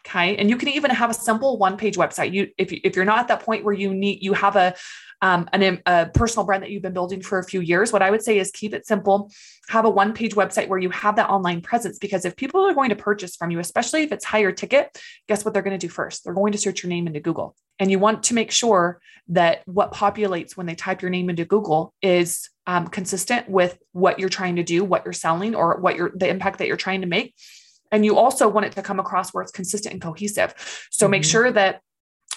[0.09, 0.37] Okay.
[0.37, 2.33] And you can even have a simple one page website.
[2.33, 4.75] You, if, if you're not at that point where you need, you have a,
[5.21, 8.11] um, an, a personal brand that you've been building for a few years, what I
[8.11, 9.31] would say is keep it simple.
[9.69, 11.99] Have a one page website where you have that online presence.
[11.99, 14.99] Because if people are going to purchase from you, especially if it's higher ticket,
[15.29, 16.25] guess what they're going to do first?
[16.25, 17.55] They're going to search your name into Google.
[17.79, 21.45] And you want to make sure that what populates when they type your name into
[21.45, 25.97] Google is um, consistent with what you're trying to do, what you're selling, or what
[25.97, 27.35] you're the impact that you're trying to make.
[27.91, 30.55] And you also want it to come across where it's consistent and cohesive.
[30.91, 31.11] So mm-hmm.
[31.13, 31.81] make sure that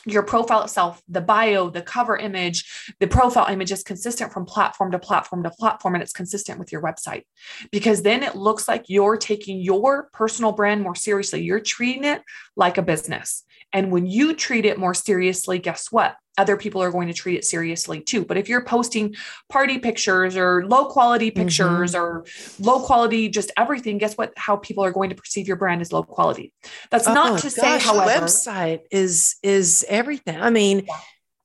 [0.06, 4.92] your profile itself, the bio, the cover image, the profile image is consistent from platform
[4.92, 7.24] to platform to platform, and it's consistent with your website.
[7.72, 11.44] Because then it looks like you're taking your personal brand more seriously.
[11.44, 12.22] You're treating it
[12.56, 13.44] like a business.
[13.74, 16.16] And when you treat it more seriously, guess what?
[16.38, 18.24] Other people are going to treat it seriously too.
[18.26, 19.16] But if you're posting
[19.50, 22.02] party pictures or low quality pictures mm-hmm.
[22.02, 22.26] or
[22.60, 24.34] low quality, just everything, guess what?
[24.38, 26.54] How people are going to perceive your brand is low quality.
[26.90, 30.40] That's oh, not to gosh, say, however, website is is everything.
[30.40, 30.98] I mean, yeah.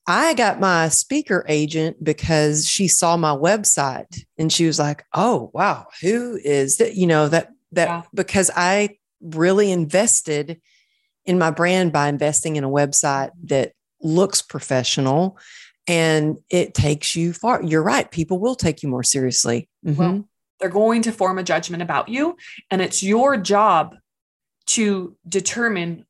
[0.07, 5.51] I got my speaker agent because she saw my website and she was like, "Oh,
[5.53, 8.03] wow, who is that?" You know that that yeah.
[8.15, 10.61] because I really invested
[11.27, 15.39] in my brand by investing in a website that looks professional
[15.87, 17.63] and it takes you far.
[17.63, 18.11] You're right.
[18.11, 19.69] People will take you more seriously.
[19.85, 20.01] Mm-hmm.
[20.01, 20.29] Well,
[20.61, 22.37] they're going to form a judgment about you.
[22.71, 23.95] And it's your job
[24.69, 26.07] to determine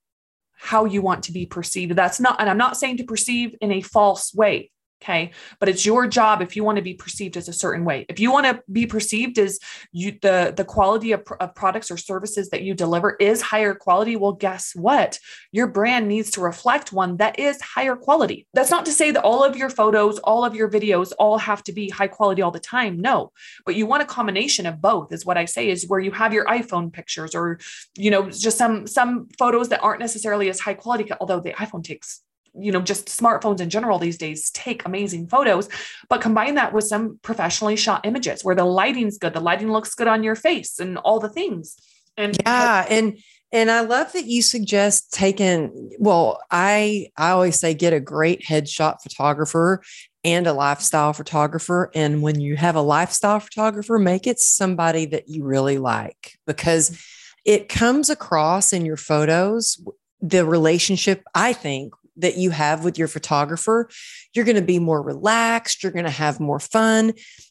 [0.59, 1.95] how you want to be perceived.
[1.95, 4.71] That's not, and I'm not saying to perceive in a false way.
[5.03, 5.33] Okay.
[5.61, 8.07] But it's your job if you want to be perceived as a certain way.
[8.09, 9.59] If you want to be perceived as
[9.93, 14.17] you the, the quality of, of products or services that you deliver is higher quality,
[14.17, 15.19] well, guess what?
[15.53, 18.47] Your brand needs to reflect one that is higher quality.
[18.55, 21.63] That's not to say that all of your photos, all of your videos all have
[21.65, 22.99] to be high quality all the time.
[22.99, 23.33] No,
[23.67, 26.33] but you want a combination of both, is what I say, is where you have
[26.33, 27.61] your iPhone pictures or,
[27.97, 31.85] you know, just some some photos that aren't necessarily as high quality, although the iPhone
[31.85, 32.23] takes
[32.59, 35.69] you know just smartphones in general these days take amazing photos
[36.09, 39.95] but combine that with some professionally shot images where the lighting's good the lighting looks
[39.95, 41.77] good on your face and all the things
[42.17, 43.19] and yeah and
[43.53, 48.43] And I love that you suggest taking, well, I I always say get a great
[48.43, 49.83] headshot photographer
[50.25, 51.91] and a lifestyle photographer.
[51.95, 57.01] And when you have a lifestyle photographer, make it somebody that you really like because
[57.45, 59.81] it comes across in your photos
[60.21, 63.89] the relationship, I think, that you have with your photographer.
[64.35, 67.11] You're going to be more relaxed, you're going to have more fun.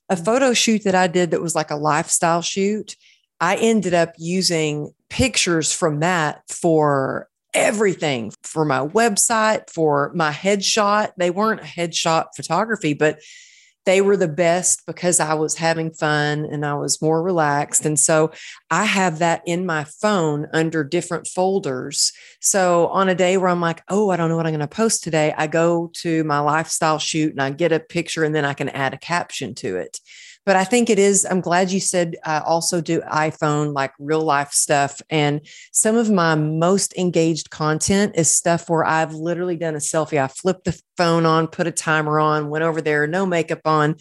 [0.10, 0.24] A mm-hmm.
[0.24, 2.96] photo shoot that I did that was like a lifestyle shoot,
[3.40, 11.12] I ended up using pictures from that for everything for my website, for my headshot.
[11.18, 13.20] They weren't headshot photography, but
[13.86, 17.86] they were the best because I was having fun and I was more relaxed.
[17.86, 18.32] And so
[18.72, 22.12] I have that in my phone under different folders.
[22.42, 24.68] So on a day where I'm like, oh, I don't know what I'm going to
[24.68, 28.46] post today, I go to my lifestyle shoot and I get a picture and then
[28.46, 30.00] I can add a caption to it
[30.46, 31.26] but I think it is.
[31.26, 35.02] I'm glad you said uh, also do iPhone like real life stuff.
[35.10, 35.42] And
[35.72, 40.22] some of my most engaged content is stuff where I've literally done a selfie.
[40.22, 43.96] I flipped the phone on, put a timer on, went over there, no makeup on,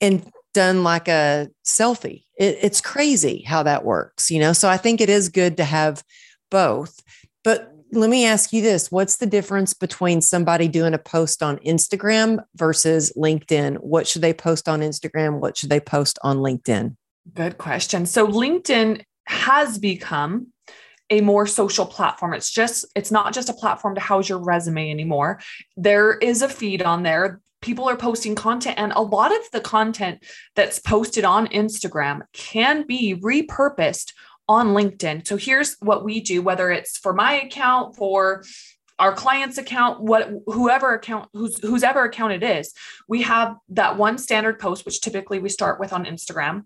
[0.00, 2.24] and done like a selfie.
[2.38, 4.54] It, it's crazy how that works, you know?
[4.54, 6.02] So I think it is good to have
[6.50, 6.98] both.
[7.42, 11.58] But let me ask you this what's the difference between somebody doing a post on
[11.58, 13.76] Instagram versus LinkedIn?
[13.76, 15.40] What should they post on Instagram?
[15.40, 16.96] What should they post on LinkedIn?
[17.32, 18.06] Good question.
[18.06, 20.48] So, LinkedIn has become
[21.10, 22.34] a more social platform.
[22.34, 25.40] It's just, it's not just a platform to house your resume anymore.
[25.76, 27.40] There is a feed on there.
[27.62, 30.22] People are posting content, and a lot of the content
[30.54, 34.12] that's posted on Instagram can be repurposed
[34.48, 35.26] on LinkedIn.
[35.26, 38.44] So here's what we do, whether it's for my account, for
[38.98, 42.72] our client's account, what whoever account, whose whosever account it is,
[43.08, 46.64] we have that one standard post, which typically we start with on Instagram.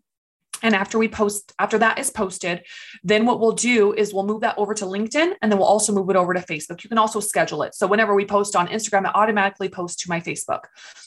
[0.63, 2.65] And after we post, after that is posted,
[3.05, 5.93] then what we'll do is we'll move that over to LinkedIn and then we'll also
[5.93, 6.83] move it over to Facebook.
[6.83, 7.75] You can also schedule it.
[7.75, 10.61] So whenever we post on Instagram, it automatically posts to my Facebook.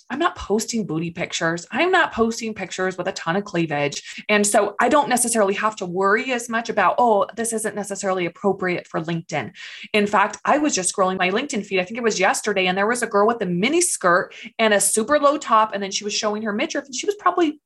[0.10, 1.66] I'm not posting booty pictures.
[1.72, 4.24] I'm not posting pictures with a ton of cleavage.
[4.28, 8.26] And so I don't necessarily have to worry as much about, oh, this isn't necessarily
[8.26, 9.52] appropriate for LinkedIn.
[9.94, 11.80] In fact, I was just scrolling my LinkedIn feed.
[11.80, 14.74] I think it was yesterday, and there was a girl with a mini skirt and
[14.74, 15.74] a super low top.
[15.74, 17.62] And then she was showing her midriff, and she was probably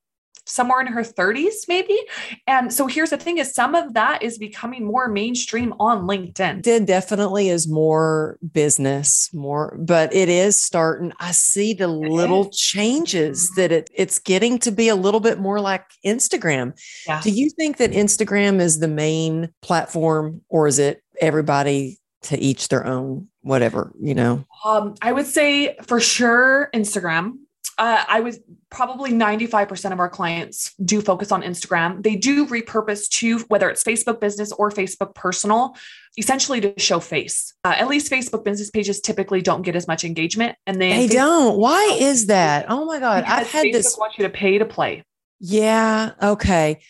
[0.46, 1.98] somewhere in her 30s maybe.
[2.46, 6.66] And so here's the thing is some of that is becoming more mainstream on linkedin.
[6.66, 13.50] It definitely is more business more but it is starting i see the little changes
[13.56, 16.72] that it it's getting to be a little bit more like instagram.
[17.06, 17.20] Yeah.
[17.20, 22.68] do you think that instagram is the main platform or is it everybody to each
[22.68, 24.44] their own whatever you know?
[24.64, 27.38] Um, i would say for sure instagram
[27.78, 32.02] uh, I was probably 95% of our clients do focus on Instagram.
[32.02, 35.76] They do repurpose to whether it's Facebook business or Facebook personal,
[36.16, 37.54] essentially to show face.
[37.64, 40.56] Uh, at least Facebook business pages typically don't get as much engagement.
[40.66, 41.58] And they, they Facebook, don't.
[41.58, 42.66] Why is that?
[42.68, 43.24] Oh my God.
[43.24, 43.98] I've had Facebook this.
[43.98, 45.04] want you to pay to play.
[45.38, 46.12] Yeah.
[46.22, 46.80] Okay.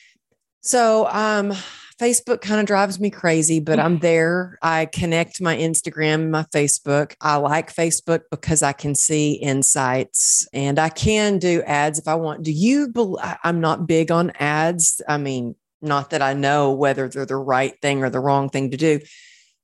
[0.60, 1.52] So, um,
[2.00, 4.58] Facebook kind of drives me crazy, but I'm there.
[4.60, 7.14] I connect my Instagram, my Facebook.
[7.22, 12.14] I like Facebook because I can see insights and I can do ads if I
[12.14, 12.42] want.
[12.42, 15.00] Do you believe I'm not big on ads?
[15.08, 18.72] I mean, not that I know whether they're the right thing or the wrong thing
[18.72, 19.00] to do.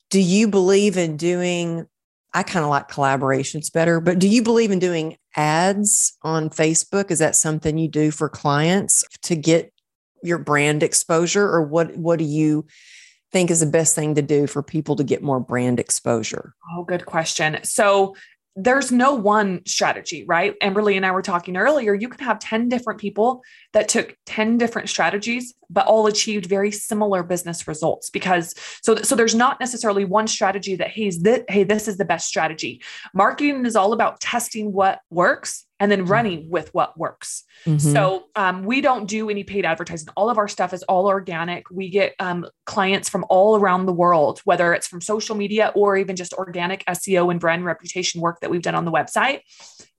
[0.08, 1.86] Do you believe in doing
[2.34, 7.10] I kind of like collaborations better, but do you believe in doing ads on Facebook?
[7.10, 9.70] Is that something you do for clients to get
[10.22, 12.66] your brand exposure or what what do you
[13.32, 16.54] think is the best thing to do for people to get more brand exposure?
[16.72, 17.58] Oh, good question.
[17.64, 18.14] So
[18.54, 20.58] there's no one strategy, right?
[20.60, 21.94] Amberly and I were talking earlier.
[21.94, 23.42] You could have 10 different people
[23.72, 29.16] that took 10 different strategies, but all achieved very similar business results because so, so
[29.16, 32.82] there's not necessarily one strategy that, hey, this, hey, this is the best strategy.
[33.14, 36.12] Marketing is all about testing what works and then mm-hmm.
[36.12, 37.42] running with what works.
[37.66, 37.78] Mm-hmm.
[37.78, 40.08] So um, we don't do any paid advertising.
[40.16, 41.68] All of our stuff is all organic.
[41.72, 45.96] We get um, clients from all around the world, whether it's from social media or
[45.96, 49.40] even just organic SEO and brand reputation work that we've done on the website.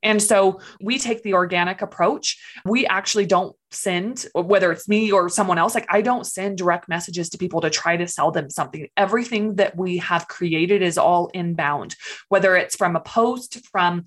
[0.02, 2.38] And so we take the organic approach.
[2.64, 6.88] We actually don't send, whether it's me or someone else, like I don't send direct
[6.88, 8.88] messages to people to try to sell them something.
[8.96, 11.94] Everything that we have created is all inbound,
[12.30, 14.04] whether it's from a post, from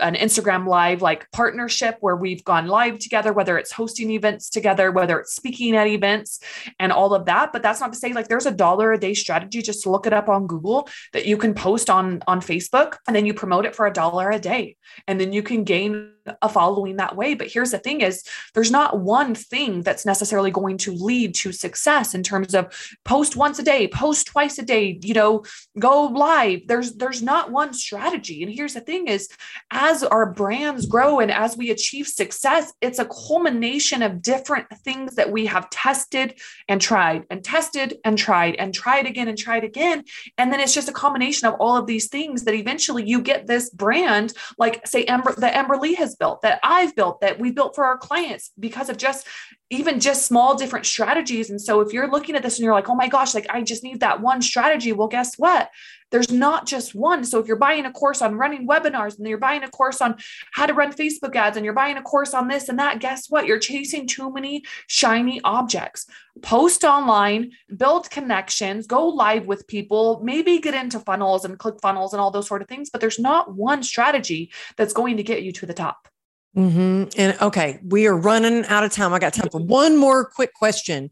[0.00, 4.90] an Instagram live like partnership where we've gone live together, whether it's hosting events together,
[4.90, 6.40] whether it's speaking at events
[6.78, 7.52] and all of that.
[7.52, 9.62] But that's not to say like there's a dollar a day strategy.
[9.62, 13.26] Just look it up on Google that you can post on on Facebook and then
[13.26, 14.76] you promote it for a dollar a day.
[15.06, 16.12] And then you can gain
[16.42, 17.34] a following that way.
[17.34, 18.24] But here's the thing is
[18.54, 22.74] there's not one thing that's necessarily going to lead to success in terms of
[23.04, 25.44] post once a day, post twice a day, you know,
[25.78, 26.60] go live.
[26.66, 28.42] There's there's not one strategy.
[28.42, 29.28] And here's the thing is
[29.70, 35.14] as our brands grow and as we achieve success, it's a culmination of different things
[35.16, 39.64] that we have tested and tried and tested and tried and tried again and tried
[39.64, 40.04] again.
[40.36, 43.46] And then it's just a combination of all of these things that eventually you get
[43.46, 47.74] this brand like say Amber that Amberly has built, that I've built, that we built
[47.74, 49.26] for our clients because of just
[49.70, 51.50] even just small different strategies.
[51.50, 53.62] And so if you're looking at this and you're like, oh my gosh, like I
[53.62, 54.92] just need that one strategy.
[54.92, 55.70] Well, guess what?
[56.10, 57.22] There's not just one.
[57.22, 60.16] So if you're buying a course on running webinars and you're buying a course on
[60.52, 63.28] how to run Facebook ads and you're buying a course on this and that, guess
[63.28, 63.46] what?
[63.46, 66.06] You're chasing too many shiny objects.
[66.40, 72.14] Post online, build connections, go live with people, maybe get into funnels and click funnels
[72.14, 72.88] and all those sort of things.
[72.88, 76.08] But there's not one strategy that's going to get you to the top.
[76.58, 77.20] Mm-hmm.
[77.20, 79.14] And okay, we are running out of time.
[79.14, 81.10] I got time for one more quick question.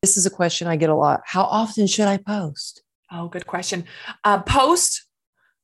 [0.00, 1.20] This is a question I get a lot.
[1.26, 2.82] How often should I post?
[3.12, 3.84] Oh, good question.
[4.24, 5.04] Uh, post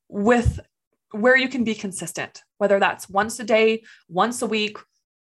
[0.08, 0.60] with
[1.12, 4.76] where you can be consistent, whether that's once a day, once a week,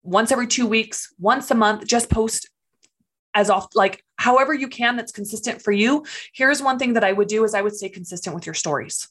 [0.04, 2.50] once every two weeks, once a month, just post
[3.34, 6.06] as often, like however you can that's consistent for you.
[6.34, 9.08] Here's one thing that I would do is I would stay consistent with your stories.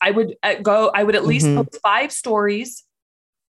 [0.00, 1.62] I would uh, go, I would at least mm-hmm.
[1.62, 2.84] post five stories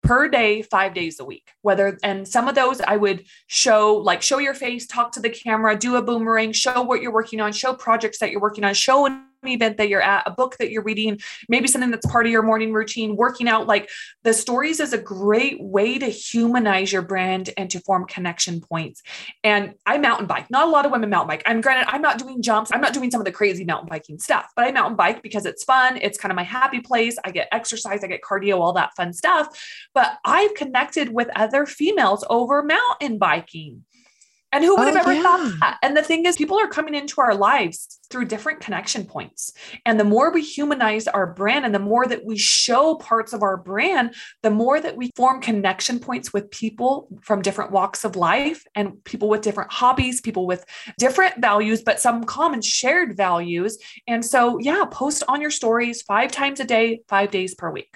[0.03, 1.51] per day, five days a week.
[1.63, 5.31] Whether, and some of those I would show, like show your face, talk to the
[5.31, 8.75] camera, do a boomerang, show what you're working on, show projects that you're working on,
[8.75, 11.19] show an event that you're at, a book that you're reading,
[11.49, 13.67] maybe something that's part of your morning routine, working out.
[13.67, 13.91] Like
[14.25, 19.03] the stories is a great way to humanize your brand and to form connection points.
[19.45, 20.51] And I mountain bike.
[20.51, 21.43] Not a lot of women mountain bike.
[21.47, 22.71] I'm granted, I'm not doing jumps.
[22.73, 25.47] I'm not doing some of the crazy mountain biking stuff, but I mountain bike because
[25.47, 25.99] it's fun.
[26.01, 27.17] It's kind of my happy place.
[27.25, 29.49] I get exercise, I get cardio, all that fun stuff.
[29.95, 33.85] But I've connected with other females over mountain biking.
[34.53, 35.23] And who would have oh, ever yeah.
[35.23, 35.79] thought that?
[35.83, 39.53] And the thing is, people are coming into our lives through different connection points.
[39.85, 43.43] And the more we humanize our brand and the more that we show parts of
[43.43, 48.17] our brand, the more that we form connection points with people from different walks of
[48.17, 50.65] life and people with different hobbies, people with
[50.99, 53.79] different values, but some common shared values.
[54.07, 57.95] And so, yeah, post on your stories five times a day, five days per week.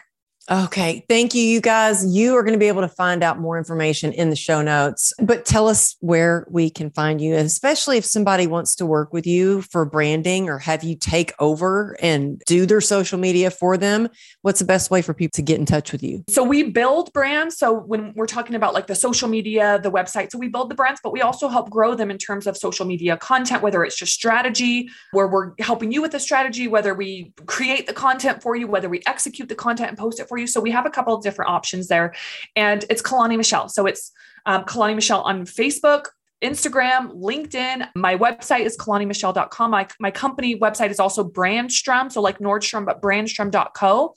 [0.51, 1.05] Okay.
[1.09, 2.05] Thank you, you guys.
[2.05, 5.13] You are going to be able to find out more information in the show notes,
[5.23, 9.25] but tell us where we can find you, especially if somebody wants to work with
[9.25, 14.09] you for branding or have you take over and do their social media for them.
[14.41, 16.25] What's the best way for people to get in touch with you?
[16.29, 17.57] So we build brands.
[17.57, 20.75] So when we're talking about like the social media, the website, so we build the
[20.75, 23.97] brands, but we also help grow them in terms of social media content, whether it's
[23.97, 28.57] just strategy, where we're helping you with the strategy, whether we create the content for
[28.57, 30.47] you, whether we execute the content and post it for you.
[30.47, 32.15] So we have a couple of different options there.
[32.57, 33.69] And it's Kalani Michelle.
[33.69, 34.13] So it's
[34.47, 36.07] um, Kalani Michelle on Facebook,
[36.43, 37.89] Instagram, LinkedIn.
[37.95, 39.71] My website is kalanimichelle.com.
[39.71, 42.11] My, my company website is also Brandstrom.
[42.11, 44.15] So like Nordstrom, but brandstrom.co.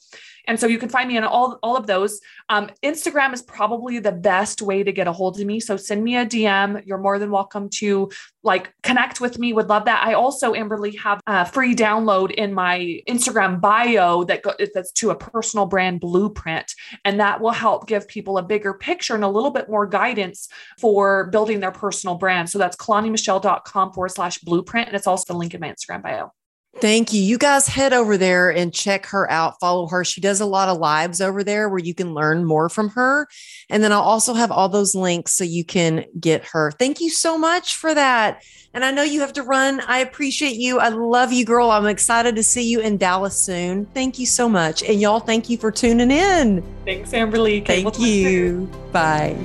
[0.48, 2.22] And so you can find me on all, all of those.
[2.50, 5.60] Um, Instagram is probably the best way to get a hold of me.
[5.60, 6.86] So send me a DM.
[6.86, 8.10] You're more than welcome to
[8.44, 9.54] like connect with me.
[9.54, 10.06] Would love that.
[10.06, 15.10] I also, Amberly, have a free download in my Instagram bio that go, that's to
[15.10, 16.74] a personal brand blueprint.
[17.04, 20.48] And that will help give people a bigger picture and a little bit more guidance
[20.80, 22.50] for building their personal brand.
[22.50, 24.88] So that's kalanimichelle.com forward slash blueprint.
[24.88, 26.32] And it's also the link in my Instagram bio.
[26.82, 27.22] Thank you.
[27.22, 30.04] You guys head over there and check her out, follow her.
[30.04, 33.28] She does a lot of lives over there where you can learn more from her.
[33.70, 36.72] And then I'll also have all those links so you can get her.
[36.72, 38.44] Thank you so much for that.
[38.74, 39.80] And I know you have to run.
[39.88, 40.80] I appreciate you.
[40.80, 41.72] I love you, girl.
[41.72, 43.86] I'm excited to see you in Dallas soon.
[43.88, 44.84] Thank you so much.
[44.84, 46.62] And y'all, thank you for tuning in.
[46.84, 47.66] Thanks, Amberly.
[47.66, 48.70] Thank you.
[48.92, 49.36] Bye.